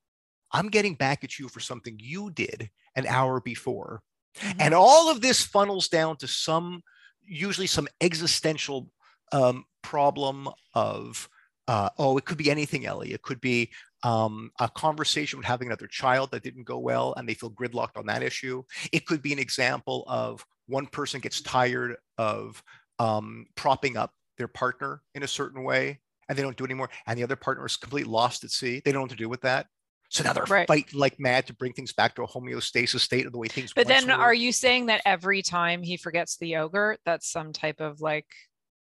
[0.53, 4.03] I'm getting back at you for something you did an hour before.
[4.39, 4.61] Mm-hmm.
[4.61, 6.83] And all of this funnels down to some,
[7.23, 8.91] usually some existential
[9.33, 11.29] um, problem of,
[11.69, 13.13] uh, oh, it could be anything, Ellie.
[13.13, 13.71] It could be
[14.03, 17.97] um, a conversation with having another child that didn't go well and they feel gridlocked
[17.97, 18.63] on that issue.
[18.93, 22.63] It could be an example of one person gets tired of
[22.99, 26.91] um, propping up their partner in a certain way and they don't do it anymore.
[27.07, 28.81] And the other partner is completely lost at sea.
[28.85, 29.67] They don't know what to do with that.
[30.09, 30.69] So now they're right.
[30.69, 33.73] fighting like mad to bring things back to a homeostasis state of the way things.
[33.75, 34.15] But then, were.
[34.15, 38.27] are you saying that every time he forgets the yogurt, that's some type of like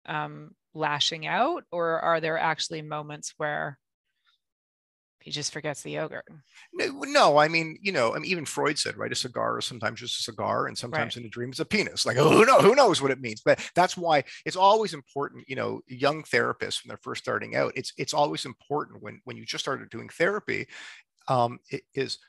[0.06, 3.78] um, lashing out, or are there actually moments where
[5.28, 6.24] he just forgets the yogurt.
[6.74, 9.66] No, no, I mean, you know, I mean, even Freud said, right, a cigar is
[9.66, 11.22] sometimes just a cigar, and sometimes right.
[11.22, 12.06] in a dream it's a penis.
[12.06, 12.62] Like, who knows?
[12.62, 13.42] Who knows what it means?
[13.44, 15.44] But that's why it's always important.
[15.50, 19.36] You know, young therapists when they're first starting out, it's it's always important when when
[19.36, 20.66] you just started doing therapy,
[21.28, 22.20] um, it is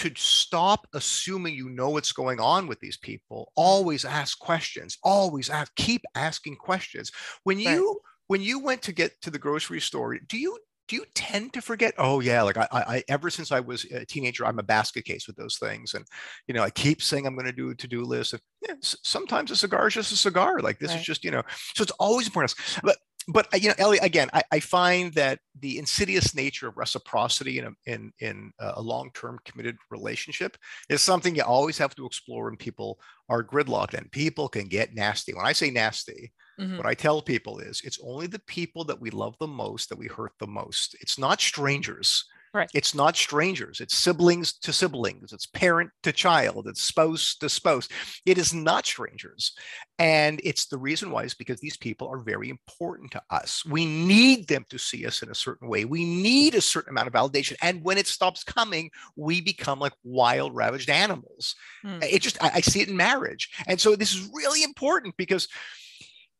[0.00, 3.52] to stop assuming you know what's going on with these people.
[3.58, 3.62] Mm-hmm.
[3.62, 4.96] Always ask questions.
[5.02, 5.74] Always ask.
[5.76, 7.12] Keep asking questions.
[7.44, 7.96] When you right.
[8.28, 10.58] when you went to get to the grocery store, do you
[10.88, 11.94] do you tend to forget?
[11.98, 15.26] Oh yeah, like I, I ever since I was a teenager, I'm a basket case
[15.26, 16.04] with those things, and
[16.48, 18.32] you know I keep saying I'm going to do a to-do list.
[18.32, 20.60] And yeah, sometimes a cigar is just a cigar.
[20.60, 20.98] Like this right.
[20.98, 21.42] is just you know,
[21.74, 22.54] so it's always important.
[22.82, 22.96] But
[23.32, 27.58] but uh, you know, Ellie, again, I, I, find that the insidious nature of reciprocity
[27.58, 30.56] in a, in, in a long-term committed relationship
[30.88, 34.94] is something you always have to explore when people are gridlocked and people can get
[34.94, 35.34] nasty.
[35.34, 36.76] When I say nasty, mm-hmm.
[36.76, 39.98] what I tell people is it's only the people that we love the most that
[39.98, 40.96] we hurt the most.
[41.00, 42.24] It's not strangers.
[42.52, 42.70] Right.
[42.74, 43.80] It's not strangers.
[43.80, 45.32] It's siblings to siblings.
[45.32, 46.66] It's parent to child.
[46.66, 47.88] It's spouse to spouse.
[48.26, 49.52] It is not strangers.
[50.00, 53.64] And it's the reason why is because these people are very important to us.
[53.64, 55.84] We need them to see us in a certain way.
[55.84, 57.54] We need a certain amount of validation.
[57.62, 61.54] And when it stops coming, we become like wild, ravaged animals.
[61.82, 62.02] Hmm.
[62.02, 63.50] It just, I, I see it in marriage.
[63.68, 65.46] And so this is really important because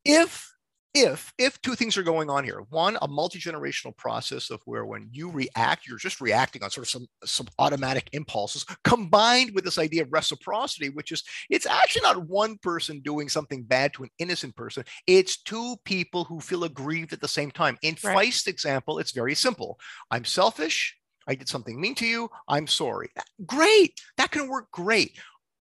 [0.04, 0.50] if
[0.94, 5.08] if if two things are going on here one a multi-generational process of where when
[5.12, 9.78] you react you're just reacting on sort of some some automatic impulses combined with this
[9.78, 14.10] idea of reciprocity which is it's actually not one person doing something bad to an
[14.18, 18.16] innocent person it's two people who feel aggrieved at the same time in right.
[18.16, 19.78] feist example it's very simple
[20.10, 22.28] i'm selfish I did something mean to you.
[22.48, 23.10] I'm sorry.
[23.46, 24.00] Great.
[24.16, 25.16] That can work great.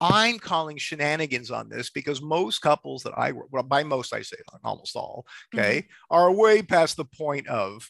[0.02, 4.22] I'm calling shenanigans on this because most couples that I work, well, by most I
[4.22, 6.16] say almost all, okay, mm-hmm.
[6.16, 7.90] are way past the point of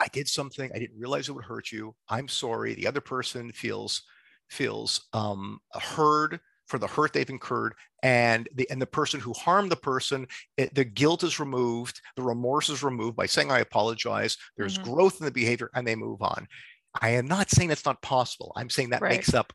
[0.00, 1.94] I did something, I didn't realize it would hurt you.
[2.08, 2.74] I'm sorry.
[2.74, 4.02] The other person feels
[4.48, 9.72] feels um, heard for the hurt they've incurred, and the and the person who harmed
[9.72, 14.36] the person, it, the guilt is removed, the remorse is removed by saying I apologize.
[14.56, 14.92] There's mm-hmm.
[14.92, 16.46] growth in the behavior, and they move on.
[17.00, 18.52] I am not saying that's not possible.
[18.56, 19.12] I'm saying that right.
[19.12, 19.52] makes up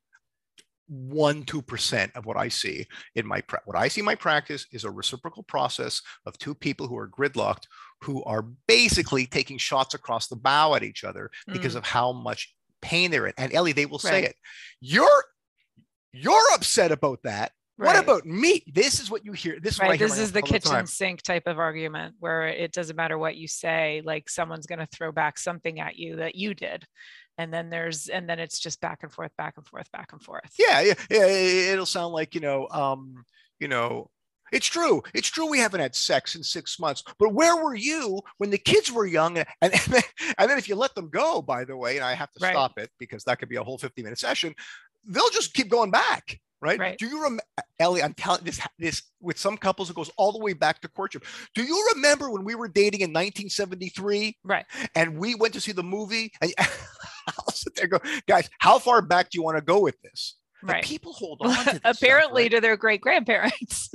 [0.94, 4.16] one two percent of what I see in my pra- what I see in my
[4.16, 7.66] practice is a reciprocal process of two people who are gridlocked
[8.02, 11.54] who are basically taking shots across the bow at each other mm.
[11.54, 13.34] because of how much pain they're in.
[13.38, 14.36] And Ellie, they will say it.
[14.82, 15.24] You're
[16.12, 17.52] you're upset about that.
[17.76, 17.88] Right.
[17.88, 18.64] What about me?
[18.72, 19.60] This is what you hear.
[19.60, 20.00] This right.
[20.00, 23.36] is this is the kitchen the sink type of argument where it doesn't matter what
[23.36, 26.86] you say, like someone's going to throw back something at you that you did
[27.38, 30.22] and then there's and then it's just back and forth back and forth back and
[30.22, 30.54] forth.
[30.58, 33.24] Yeah yeah, yeah it'll sound like you know um
[33.60, 34.10] you know
[34.54, 35.02] it's true.
[35.14, 35.50] It's true.
[35.50, 37.04] We haven't had sex in six months.
[37.20, 39.38] But where were you when the kids were young?
[39.38, 40.04] And, and, then,
[40.38, 42.54] and then if you let them go, by the way, and I have to right.
[42.54, 44.54] stop it because that could be a whole 50 minute session,
[45.06, 46.40] they'll just keep going back.
[46.62, 46.80] Right?
[46.80, 46.98] right.
[46.98, 47.44] Do you remember,
[47.78, 48.02] Ellie?
[48.02, 51.26] I'm telling this this with some couples, it goes all the way back to courtship.
[51.54, 54.38] Do you remember when we were dating in 1973?
[54.46, 54.66] Right.
[54.96, 56.54] And we went to see the movie, and
[57.28, 60.38] I'll sit there go, guys, how far back do you want to go with this?
[60.64, 60.84] Right.
[60.84, 62.52] people hold on to apparently stuff, right?
[62.52, 63.90] to their great grandparents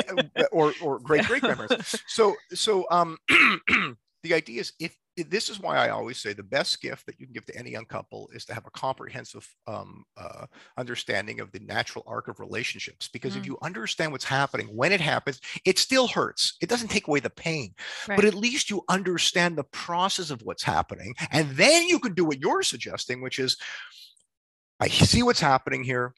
[0.52, 2.02] or or great great grandparents.
[2.08, 3.18] So so um
[4.22, 7.26] the idea is if this is why I always say the best gift that you
[7.26, 11.52] can give to any young couple is to have a comprehensive um, uh, understanding of
[11.52, 13.08] the natural arc of relationships.
[13.08, 13.38] Because mm.
[13.38, 16.56] if you understand what's happening when it happens, it still hurts.
[16.60, 17.74] It doesn't take away the pain,
[18.08, 18.16] right.
[18.16, 21.14] but at least you understand the process of what's happening.
[21.30, 23.56] And then you can do what you're suggesting, which is
[24.80, 26.14] I see what's happening here.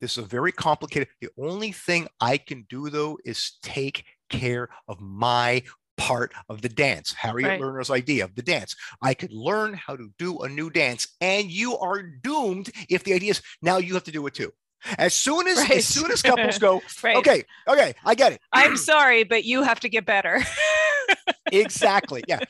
[0.00, 1.08] This is a very complicated.
[1.20, 5.62] The only thing I can do though is take care of my
[5.96, 7.12] part of the dance.
[7.12, 7.60] Harriet right.
[7.60, 8.74] Lerner's idea of the dance.
[9.00, 13.14] I could learn how to do a new dance, and you are doomed if the
[13.14, 14.52] idea is now you have to do it too.
[14.98, 15.72] As soon as right.
[15.72, 17.16] as soon as couples go, right.
[17.16, 18.40] okay, okay, I get it.
[18.52, 20.42] I'm sorry, but you have to get better.
[21.52, 22.22] exactly.
[22.28, 22.40] Yeah.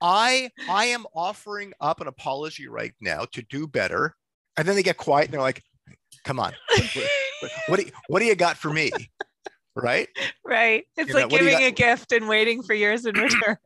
[0.00, 4.16] I I am offering up an apology right now to do better.
[4.56, 5.62] And then they get quiet and they're like,
[6.24, 6.52] come on.
[7.42, 8.90] What, what, do you, what do you got for me?
[9.76, 10.08] right?
[10.44, 10.84] Right.
[10.96, 13.58] It's you like know, giving a gift and waiting for yours in return.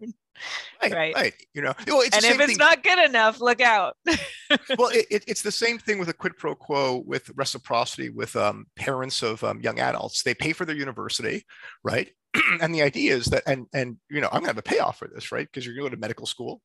[0.82, 1.14] Right, right.
[1.14, 1.34] right.
[1.54, 2.56] You know, well, and if it's thing.
[2.56, 3.96] not good enough, look out.
[4.06, 8.34] well, it, it, it's the same thing with a quid pro quo with reciprocity with
[8.36, 10.22] um, parents of um, young adults.
[10.22, 11.44] They pay for their university,
[11.84, 12.10] right?
[12.62, 14.98] and the idea is that, and and you know, I'm going to have a payoff
[14.98, 15.46] for this, right?
[15.46, 16.62] Because you're going to go to medical school,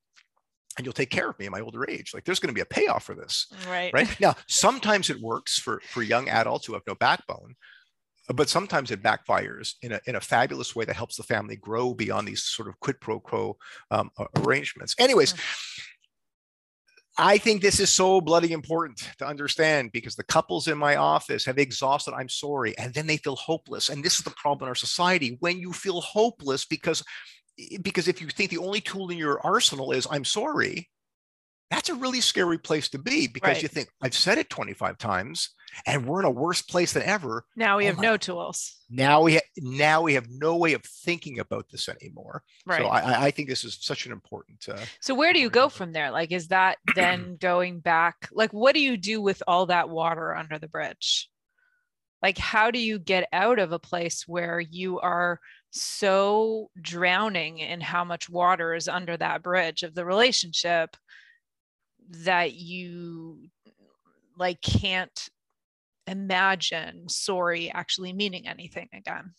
[0.77, 2.13] and you'll take care of me in my older age.
[2.13, 3.93] Like there's going to be a payoff for this, right?
[3.93, 7.55] Right now, sometimes it works for for young adults who have no backbone
[8.33, 11.93] but sometimes it backfires in a, in a fabulous way that helps the family grow
[11.93, 13.57] beyond these sort of quid pro quo
[13.91, 14.95] um, arrangements.
[14.97, 15.35] Anyways,
[17.17, 21.45] I think this is so bloody important to understand because the couples in my office
[21.45, 23.89] have exhausted, I'm sorry, and then they feel hopeless.
[23.89, 25.37] And this is the problem in our society.
[25.39, 27.03] When you feel hopeless because
[27.81, 30.89] because if you think the only tool in your arsenal is I'm sorry,
[31.71, 33.63] that's a really scary place to be because right.
[33.63, 35.49] you think I've said it 25 times
[35.85, 37.43] and we're in a worse place than ever.
[37.55, 38.77] Now we oh have my, no tools.
[38.89, 42.43] Now we ha- now we have no way of thinking about this anymore.
[42.65, 42.81] Right.
[42.81, 44.65] So I, I think this is such an important.
[44.69, 46.11] Uh, so where do you go from there?
[46.11, 48.29] Like, is that then going back?
[48.31, 51.29] Like, what do you do with all that water under the bridge?
[52.21, 55.39] Like, how do you get out of a place where you are
[55.75, 60.95] so drowning in how much water is under that bridge of the relationship
[62.09, 63.39] that you
[64.37, 65.29] like can't
[66.07, 69.33] imagine sorry actually meaning anything again.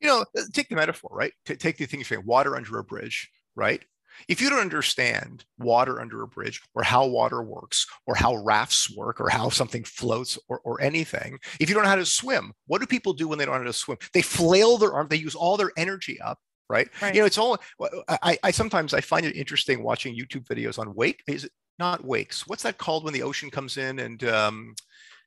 [0.00, 1.32] You know uh, take the metaphor right?
[1.46, 3.82] T- take the thing you saying water under a bridge right
[4.28, 8.94] if you don't understand water under a bridge or how water works or how rafts
[8.94, 12.52] work or how something floats or, or anything, if you don't know how to swim,
[12.66, 13.98] what do people do when they don't know how to swim?
[14.14, 16.38] They flail their arm, they use all their energy up.
[16.68, 16.88] Right?
[17.02, 17.12] right.
[17.12, 17.58] You know, it's all
[18.08, 21.20] I, I sometimes I find it interesting watching YouTube videos on wake.
[21.26, 21.50] Is it
[21.80, 22.46] not wakes?
[22.46, 24.76] What's that called when the ocean comes in and um,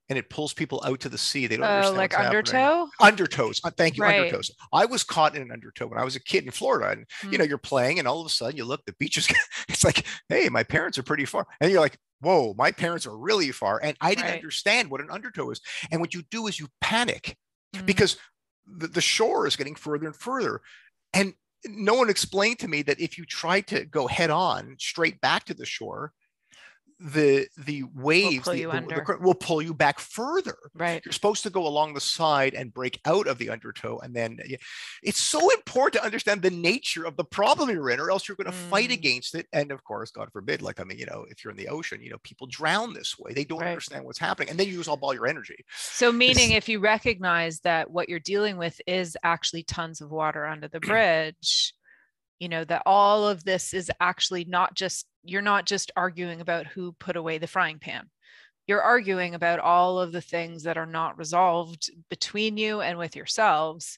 [0.09, 1.47] and it pulls people out to the sea.
[1.47, 2.89] They don't uh, understand like undertow.
[2.99, 3.27] Happening.
[3.27, 3.75] Undertows.
[3.77, 4.31] Thank you, right.
[4.31, 4.51] undertows.
[4.71, 7.31] I was caught in an undertow when I was a kid in Florida, and mm.
[7.31, 7.49] you know, hmm.
[7.49, 9.27] you're playing, and all of a sudden you look, the beach is.
[9.69, 13.17] it's like, hey, my parents are pretty far, and you're like, whoa, my parents are
[13.17, 14.35] really far, and I didn't right.
[14.35, 15.61] understand what an undertow is.
[15.91, 17.37] And what you do is you panic
[17.75, 17.85] mm.
[17.85, 18.17] because
[18.65, 20.61] the, the shore is getting further and further,
[21.13, 21.33] and
[21.65, 25.45] no one explained to me that if you try to go head on straight back
[25.45, 26.11] to the shore
[27.03, 30.55] the the waves will pull, the, the, will pull you back further.
[30.73, 31.01] Right.
[31.03, 34.39] You're supposed to go along the side and break out of the undertow, and then
[35.03, 38.37] it's so important to understand the nature of the problem you're in, or else you're
[38.37, 38.69] going to mm.
[38.69, 39.47] fight against it.
[39.51, 42.01] And of course, God forbid, like I mean, you know, if you're in the ocean,
[42.01, 43.33] you know, people drown this way.
[43.33, 43.69] They don't right.
[43.69, 45.65] understand what's happening, and then you use up all your energy.
[45.75, 50.09] So, meaning, it's, if you recognize that what you're dealing with is actually tons of
[50.09, 51.73] water under the bridge
[52.43, 56.67] you know that all of this is actually not just you're not just arguing about
[56.67, 58.09] who put away the frying pan.
[58.67, 63.15] You're arguing about all of the things that are not resolved between you and with
[63.15, 63.97] yourselves.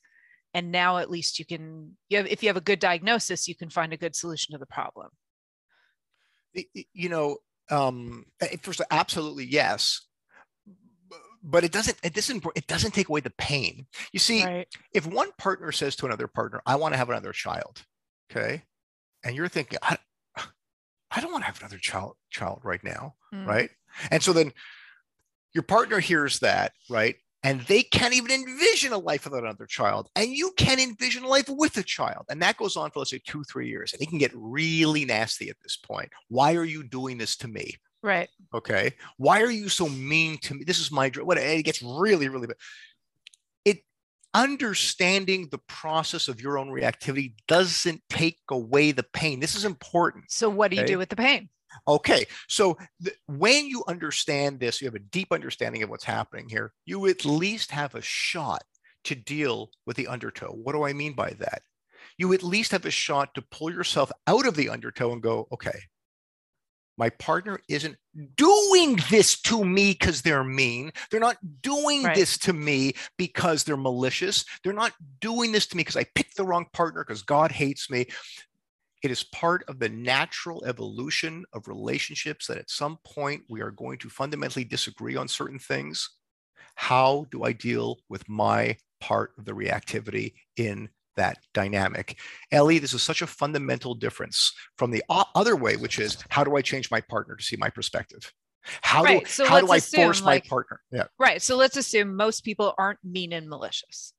[0.53, 3.55] And now at least you can you have, if you have a good diagnosis you
[3.55, 5.09] can find a good solution to the problem.
[6.93, 7.37] You know
[7.71, 8.25] um
[8.61, 10.05] first absolutely yes.
[11.41, 13.87] But it doesn't it doesn't it doesn't take away the pain.
[14.13, 14.67] You see right.
[14.93, 17.83] if one partner says to another partner i want to have another child
[18.31, 18.63] okay?
[19.23, 19.97] And you're thinking i,
[21.11, 23.45] I don't want to have another child child right now mm.
[23.45, 23.69] right?
[24.11, 24.51] And so then
[25.53, 27.15] your partner hears that right?
[27.43, 31.27] And they can't even envision a life without another child and you can envision a
[31.27, 32.25] life with a child.
[32.29, 35.05] And that goes on for let's say two three years and it can get really
[35.05, 36.09] nasty at this point.
[36.27, 37.75] Why are you doing this to me?
[38.01, 38.29] Right.
[38.53, 38.93] Okay?
[39.17, 40.63] Why are you so mean to me?
[40.63, 42.57] This is my what it gets really really bad
[44.35, 49.39] understanding the process of your own reactivity doesn't take away the pain.
[49.39, 50.25] This is important.
[50.29, 50.93] So, what do you okay?
[50.93, 51.49] do with the pain?
[51.87, 52.77] Okay, so
[53.27, 57.25] when you understand this, you have a deep understanding of what's happening here, you at
[57.25, 58.63] least have a shot
[59.03, 60.47] to deal with the undertow.
[60.47, 61.63] What do I mean by that?
[62.17, 65.47] You at least have a shot to pull yourself out of the undertow and go,
[65.51, 65.77] okay,
[66.97, 67.97] my partner isn't
[68.35, 70.91] doing this to me because they're mean.
[71.11, 72.15] They're not doing right.
[72.15, 74.45] this to me because they're malicious.
[74.63, 77.89] They're not doing this to me because I picked the wrong partner because God hates
[77.89, 78.07] me.
[79.03, 83.71] It is part of the natural evolution of relationships that at some point we are
[83.71, 86.09] going to fundamentally disagree on certain things.
[86.75, 92.19] How do I deal with my part of the reactivity in that dynamic.
[92.51, 96.55] Ellie, this is such a fundamental difference from the other way, which is how do
[96.55, 98.31] I change my partner to see my perspective?
[98.81, 99.23] How right.
[99.23, 100.81] do, so how do I assume, force like, my partner?
[100.91, 101.05] Yeah.
[101.19, 101.41] Right.
[101.41, 104.13] So let's assume most people aren't mean and malicious.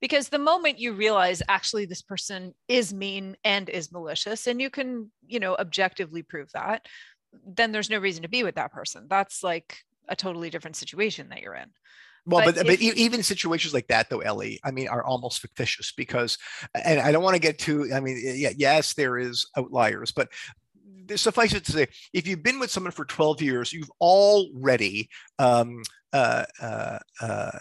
[0.00, 4.70] Because the moment you realize actually this person is mean and is malicious, and you
[4.70, 6.86] can, you know, objectively prove that,
[7.46, 9.06] then there's no reason to be with that person.
[9.10, 9.76] That's like
[10.08, 11.70] a totally different situation that you're in.
[12.26, 15.92] Well, but, but, but even situations like that, though, Ellie, I mean, are almost fictitious
[15.92, 16.38] because,
[16.74, 20.28] and I don't want to get too, I mean, yeah, yes, there is outliers, but
[21.16, 25.08] suffice it to say, if you've been with someone for 12 years, you've already,
[25.38, 27.58] um, uh, uh, uh,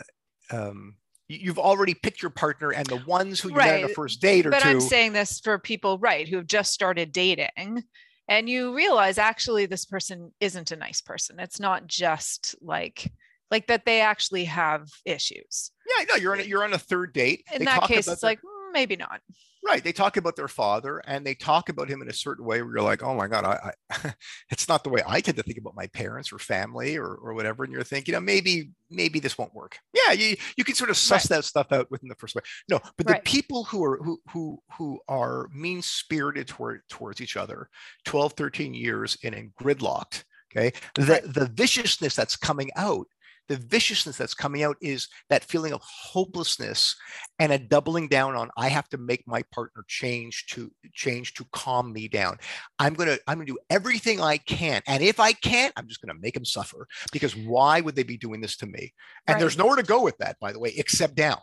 [0.51, 0.95] um,
[1.27, 3.67] you've already picked your partner and the ones who you right.
[3.67, 4.67] met on a first date or but two.
[4.67, 7.83] But I'm saying this for people, right, who have just started dating
[8.29, 11.39] and you realize actually this person isn't a nice person.
[11.39, 13.11] It's not just like,
[13.51, 15.71] like that they actually have issues.
[15.97, 17.43] Yeah, no, you're on a, you're on a third date.
[17.53, 19.21] In they that case, it's their, like mm, maybe not.
[19.65, 19.83] Right.
[19.83, 22.75] They talk about their father and they talk about him in a certain way where
[22.75, 24.13] you're like, oh my God, I, I
[24.51, 27.33] it's not the way I tend to think about my parents or family or, or
[27.33, 27.65] whatever.
[27.65, 29.77] And you're thinking, you know, maybe, maybe this won't work.
[29.93, 31.37] Yeah, you, you can sort of suss right.
[31.37, 32.41] that stuff out within the first way.
[32.69, 33.23] No, but the right.
[33.25, 37.69] people who are who who who are mean spirited toward towards each other,
[38.05, 40.23] 12, 13 years in and gridlocked.
[40.51, 40.71] Okay.
[40.95, 41.33] The right.
[41.33, 43.07] the viciousness that's coming out
[43.49, 46.95] the viciousness that's coming out is that feeling of hopelessness
[47.39, 51.45] and a doubling down on i have to make my partner change to change to
[51.51, 52.37] calm me down.
[52.77, 55.87] I'm going to i'm going to do everything i can and if i can't i'm
[55.87, 58.93] just going to make them suffer because why would they be doing this to me?
[59.27, 59.39] And right.
[59.39, 61.39] there's nowhere to go with that by the way except down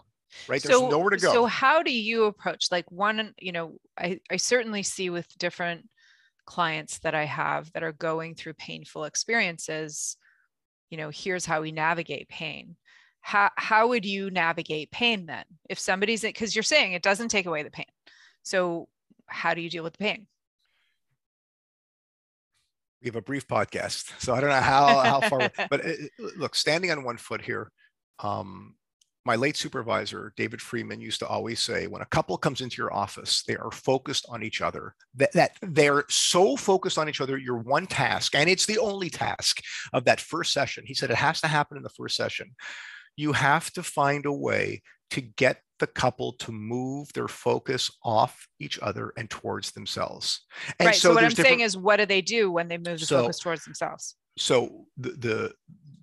[0.49, 0.63] right?
[0.63, 1.33] There's so, nowhere to go.
[1.33, 5.89] So how do you approach like one, you know, I, I certainly see with different
[6.45, 10.17] clients that I have that are going through painful experiences,
[10.91, 12.77] you know, here's how we navigate pain.
[13.21, 15.45] How how would you navigate pain then?
[15.69, 17.87] If somebody's because you're saying it doesn't take away the pain.
[18.43, 18.89] So
[19.27, 20.27] how do you deal with the pain?
[23.03, 26.55] we have a brief podcast so i don't know how how far but it, look
[26.55, 27.71] standing on one foot here
[28.19, 28.75] um,
[29.27, 32.95] my late supervisor, David Freeman, used to always say when a couple comes into your
[32.95, 37.37] office, they are focused on each other, that, that they're so focused on each other,
[37.37, 39.61] your one task, and it's the only task
[39.93, 40.85] of that first session.
[40.87, 42.55] He said it has to happen in the first session.
[43.17, 48.47] You have to find a way to get the couple to move their focus off
[48.61, 50.47] each other and towards themselves.
[50.79, 50.95] And right.
[50.95, 51.49] So, so what I'm different...
[51.49, 54.17] saying is, what do they do when they move the so, focus towards themselves?
[54.39, 55.53] So the, the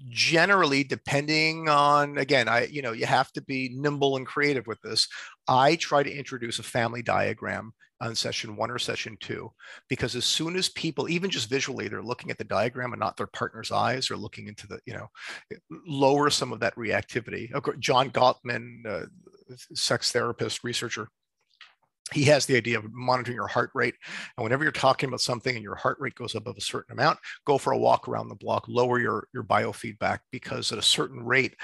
[0.10, 4.82] generally depending on again i you know you have to be nimble and creative with
[4.82, 5.08] this.
[5.48, 9.52] I try to introduce a family diagram on session one or session two
[9.88, 13.16] because as soon as people even just visually they're looking at the diagram and not
[13.16, 15.08] their partner's eyes or looking into the you know
[15.88, 17.50] lower some of that reactivity.
[17.80, 19.06] John gottman uh,
[19.74, 21.08] sex therapist researcher
[22.12, 23.96] he has the idea of monitoring your heart rate.
[24.38, 27.20] And whenever you're talking about something and your heart rate goes above a certain amount,
[27.46, 31.24] go for a walk around the block, lower your, your biofeedback because at a certain
[31.24, 31.56] rate,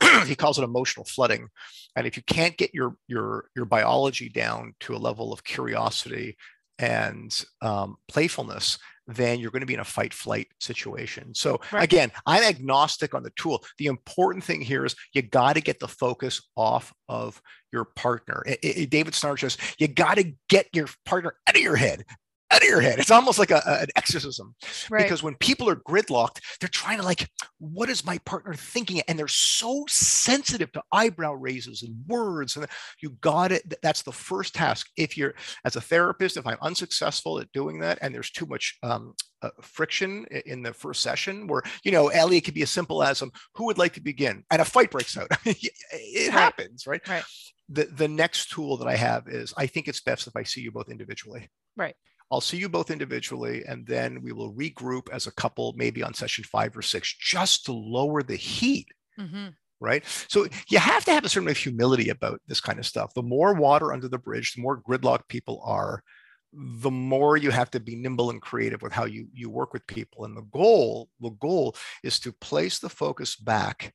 [0.26, 1.48] he calls it emotional flooding.
[1.96, 6.36] And if you can't get your, your, your biology down to a level of curiosity
[6.78, 11.34] and um, playfulness, then you're going to be in a fight flight situation.
[11.34, 11.82] So right.
[11.82, 13.64] again, I'm agnostic on the tool.
[13.78, 17.40] The important thing here is you got to get the focus off of
[17.72, 18.42] your partner.
[18.46, 22.04] It, it, David Schnarch says you got to get your partner out of your head
[22.50, 22.98] out of your head.
[22.98, 24.54] It's almost like a, a, an exorcism
[24.90, 25.02] right.
[25.02, 27.28] because when people are gridlocked, they're trying to like,
[27.58, 29.02] what is my partner thinking?
[29.08, 32.56] And they're so sensitive to eyebrow raises and words.
[32.56, 32.66] And
[33.00, 33.74] you got it.
[33.82, 34.88] That's the first task.
[34.96, 35.34] If you're
[35.64, 39.50] as a therapist, if I'm unsuccessful at doing that, and there's too much um, uh,
[39.60, 43.22] friction in the first session, where you know, Ellie, it could be as simple as
[43.22, 45.28] um, who would like to begin, and a fight breaks out.
[45.44, 45.72] it
[46.28, 46.32] right.
[46.32, 47.06] happens, right?
[47.08, 47.24] Right.
[47.68, 50.60] The the next tool that I have is I think it's best if I see
[50.60, 51.48] you both individually.
[51.76, 51.96] Right.
[52.30, 56.14] I'll see you both individually, and then we will regroup as a couple, maybe on
[56.14, 58.88] session five or six, just to lower the heat.
[59.18, 59.48] Mm-hmm.
[59.78, 60.04] Right.
[60.28, 63.12] So you have to have a certain amount of humility about this kind of stuff.
[63.12, 66.02] The more water under the bridge, the more gridlocked people are,
[66.54, 69.86] the more you have to be nimble and creative with how you, you work with
[69.86, 70.24] people.
[70.24, 73.92] And the goal, the goal is to place the focus back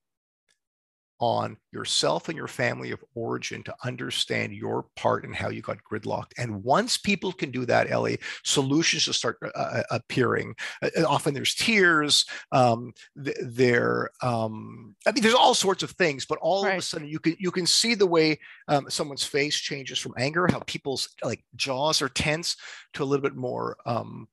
[1.21, 5.77] on yourself and your family of origin to understand your part and how you got
[5.89, 6.31] gridlocked.
[6.37, 10.55] And once people can do that, Ellie, solutions will start uh, uh appearing.
[10.81, 12.25] Uh, uh, often there's tears.
[12.51, 12.93] Um,
[13.23, 16.73] th- there, um, I mean, there's all sorts of things, but all right.
[16.73, 20.15] of a sudden you can you can see the way um, someone's face changes from
[20.17, 22.57] anger, how people's like jaws are tense
[22.93, 24.27] to a little bit more um,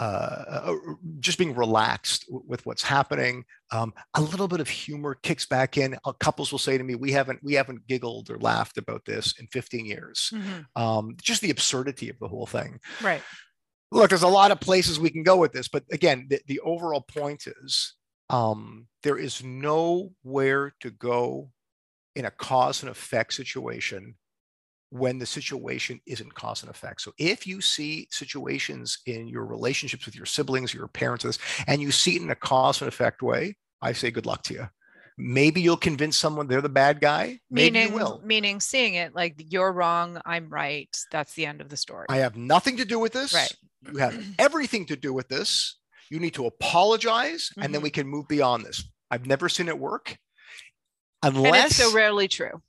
[0.00, 0.76] uh, uh
[1.20, 3.44] just being relaxed with what's happening.
[3.70, 5.96] Um, a little bit of humor kicks back in.
[6.04, 9.34] Uh, couples will say to me, "We haven't we haven't giggled or laughed about this
[9.38, 10.82] in 15 years." Mm-hmm.
[10.82, 12.80] Um, just the absurdity of the whole thing.
[13.02, 13.22] Right.
[13.92, 16.60] Look, there's a lot of places we can go with this, but again, the, the
[16.60, 17.94] overall point is
[18.30, 21.50] um, there is nowhere to go
[22.14, 24.14] in a cause and effect situation
[24.90, 27.00] when the situation isn't cause and effect.
[27.00, 31.90] So if you see situations in your relationships with your siblings, your parents, and you
[31.90, 34.68] see it in a cause and effect way, I say good luck to you.
[35.16, 37.40] Maybe you'll convince someone they're the bad guy.
[37.50, 38.22] Maybe meaning, you will.
[38.24, 40.88] Meaning seeing it like you're wrong, I'm right.
[41.12, 42.06] That's the end of the story.
[42.08, 43.34] I have nothing to do with this.
[43.34, 43.52] Right.
[43.92, 45.76] You have everything to do with this.
[46.10, 47.62] You need to apologize, mm-hmm.
[47.62, 47.84] and then mm-hmm.
[47.84, 48.82] we can move beyond this.
[49.10, 50.16] I've never seen it work.
[51.22, 52.62] Unless and it's so rarely true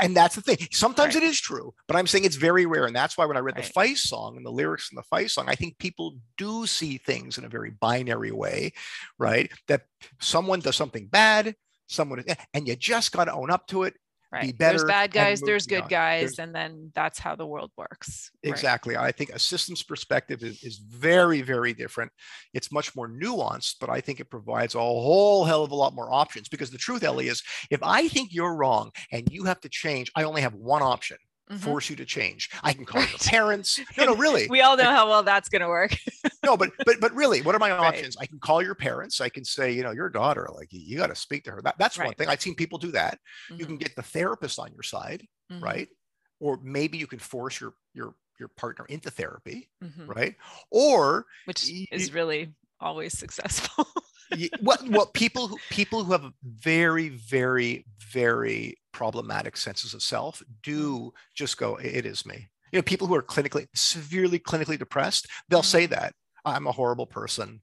[0.00, 0.58] and that's the thing.
[0.70, 1.22] Sometimes right.
[1.22, 2.86] it is true, but I'm saying it's very rare.
[2.86, 3.64] And that's why when I read right.
[3.64, 6.98] the Feist song and the lyrics in the Feist song, I think people do see
[6.98, 8.72] things in a very binary way,
[9.18, 9.50] right?
[9.68, 9.82] That
[10.20, 11.54] someone does something bad,
[11.86, 13.94] someone, eh, and you just got to own up to it
[14.32, 14.42] right.
[14.42, 14.78] be better.
[14.78, 18.30] There's bad guys, there's good guys, there's, and then that's how the world works.
[18.42, 18.94] Exactly.
[18.94, 19.04] Right.
[19.04, 22.12] I think a systems perspective is, is very, very different.
[22.54, 25.94] It's much more nuanced, but I think it provides a whole hell of a lot
[25.94, 29.60] more options because the truth, Ellie, is if I think you're wrong and you have
[29.60, 31.18] to change, I only have one option
[31.50, 31.60] mm-hmm.
[31.60, 32.50] force you to change.
[32.62, 33.80] I can call your parents.
[33.96, 34.46] No, no, really.
[34.48, 35.96] we all know how well that's going to work.
[36.44, 38.16] no, but but but really, what are my options?
[38.16, 38.24] Right.
[38.24, 39.20] I can call your parents.
[39.20, 41.62] I can say, you know, your daughter, like you, you got to speak to her.
[41.62, 42.06] That, that's right.
[42.06, 42.28] one thing.
[42.28, 43.18] I've seen people do that.
[43.50, 43.60] Mm-hmm.
[43.60, 43.82] You can mm-hmm.
[43.82, 45.62] get the therapist on your side, mm-hmm.
[45.62, 45.88] right?
[46.40, 50.06] Or maybe you can force your your your partner into therapy, mm-hmm.
[50.06, 50.34] right?
[50.70, 53.86] Or which is really always successful.
[54.62, 60.96] well, well, people who people who have very, very, very problematic senses of self do
[60.96, 61.10] mm.
[61.34, 65.62] just go, "It is me." You know, people who are clinically severely clinically depressed, they'll
[65.62, 65.94] say mm-hmm.
[65.94, 66.14] that
[66.44, 67.60] I'm a horrible person.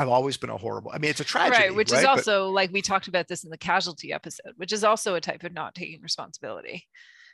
[0.00, 0.92] I've always been a horrible.
[0.94, 1.74] I mean, it's a tragedy, right?
[1.74, 1.98] Which right?
[1.98, 5.16] is also but, like we talked about this in the casualty episode, which is also
[5.16, 6.86] a type of not taking responsibility.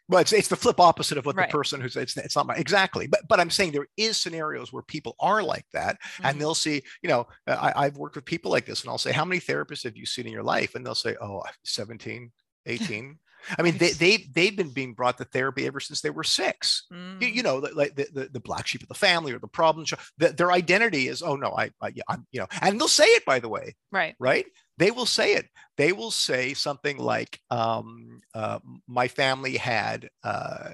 [0.08, 1.48] Well, it's, it's the flip opposite of what right.
[1.48, 3.06] the person who's it's, it's not my exactly.
[3.06, 6.26] But but I'm saying there is scenarios where people are like that, mm-hmm.
[6.26, 6.82] and they'll see.
[7.02, 9.84] You know, I, I've worked with people like this, and I'll say, "How many therapists
[9.84, 12.30] have you seen in your life?" And they'll say, "Oh, 17,
[12.66, 13.18] 18."
[13.58, 16.86] I mean, they they they've been being brought to therapy ever since they were six.
[16.92, 17.20] Mm.
[17.20, 17.44] You, you, mm.
[17.44, 19.86] know, like the, the, the black sheep of the family or the problem.
[20.18, 23.24] The, their identity is, oh no, I, I I'm you know, and they'll say it
[23.24, 24.46] by the way, right, right.
[24.76, 25.46] They will say it.
[25.76, 30.70] They will say something like, um, uh, "My family had uh,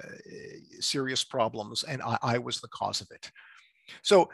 [0.79, 3.31] serious problems, and I, I was the cause of it."
[4.03, 4.29] So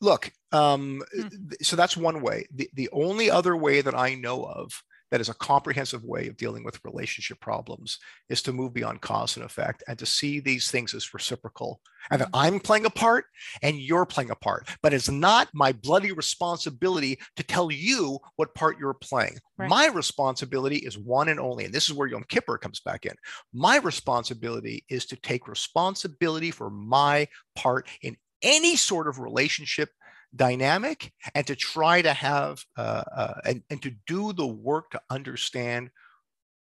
[0.00, 1.54] look um, mm.
[1.62, 5.28] so that's one way the, the only other way that i know of that is
[5.28, 7.98] a comprehensive way of dealing with relationship problems
[8.28, 11.80] is to move beyond cause and effect and to see these things as reciprocal.
[12.10, 13.24] And that i'm playing a part
[13.62, 18.54] and you're playing a part but it's not my bloody responsibility to tell you what
[18.54, 19.38] part you're playing.
[19.58, 19.68] Right.
[19.68, 23.14] my responsibility is one and only and this is where yom kippur comes back in.
[23.52, 29.90] My responsibility is to take responsibility for my part in any sort of relationship
[30.34, 35.00] dynamic and to try to have uh, uh, and, and to do the work to
[35.10, 35.90] understand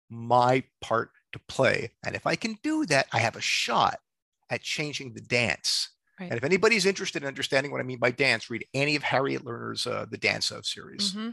[0.09, 1.91] my part to play.
[2.05, 3.99] And if I can do that, I have a shot
[4.51, 5.91] at changing the dance.
[6.19, 6.31] Right.
[6.31, 9.45] And if anybody's interested in understanding what I mean by dance, read any of Harriet
[9.45, 11.13] Lerner's uh, The Dance of series.
[11.13, 11.31] Mm-hmm.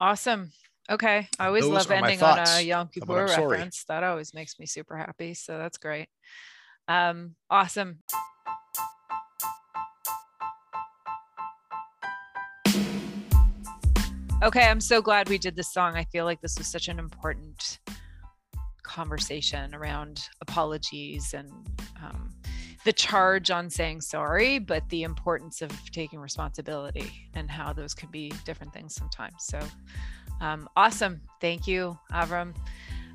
[0.00, 0.52] Awesome.
[0.90, 1.28] Okay.
[1.38, 3.84] I always Those love ending on a Yom Kippur reference.
[3.88, 5.34] That always makes me super happy.
[5.34, 6.08] So that's great.
[6.88, 8.00] Um, awesome.
[14.44, 15.96] Okay, I'm so glad we did this song.
[15.96, 17.78] I feel like this was such an important
[18.82, 21.50] conversation around apologies and
[22.04, 22.28] um,
[22.84, 28.10] the charge on saying sorry, but the importance of taking responsibility and how those can
[28.10, 29.36] be different things sometimes.
[29.38, 29.60] So
[30.42, 31.22] um, awesome.
[31.40, 32.54] Thank you, Avrum.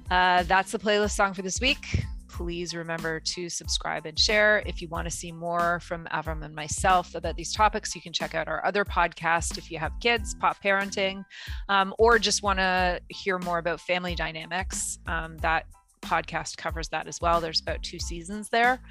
[0.10, 4.64] Uh, that's the playlist song for this week please remember to subscribe and share.
[4.66, 8.14] If you want to see more from Avrum and myself about these topics, you can
[8.14, 11.26] check out our other podcast if you have kids, Pop Parenting,
[11.68, 15.00] um, or just want to hear more about family dynamics.
[15.08, 15.66] Um, that
[16.02, 17.42] podcast covers that as well.
[17.42, 18.82] There's about two seasons there.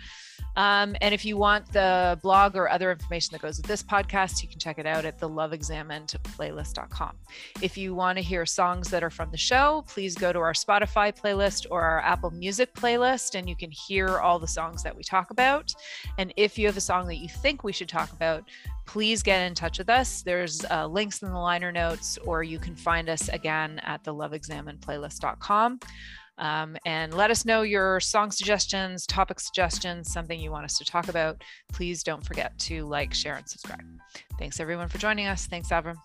[0.57, 4.43] Um, and if you want the blog or other information that goes with this podcast,
[4.43, 7.13] you can check it out at the loveexaminedplaylist.com.
[7.63, 10.53] If you want to hear songs that are from the show, please go to our
[10.53, 14.97] Spotify playlist or our Apple Music playlist, and you can hear all the songs that
[14.97, 15.73] we talk about.
[16.19, 18.45] And if you have a song that you think we should talk about,
[18.87, 20.23] please get in touch with us.
[20.23, 24.15] There's uh, links in the liner notes, or you can find us again at the
[24.15, 25.81] loveexaminedplaylist.com.
[26.39, 30.85] Um, and let us know your song suggestions, topic suggestions, something you want us to
[30.85, 31.43] talk about.
[31.73, 33.83] Please don't forget to like, share, and subscribe.
[34.39, 35.47] Thanks everyone for joining us.
[35.47, 35.97] Thanks, Avrum.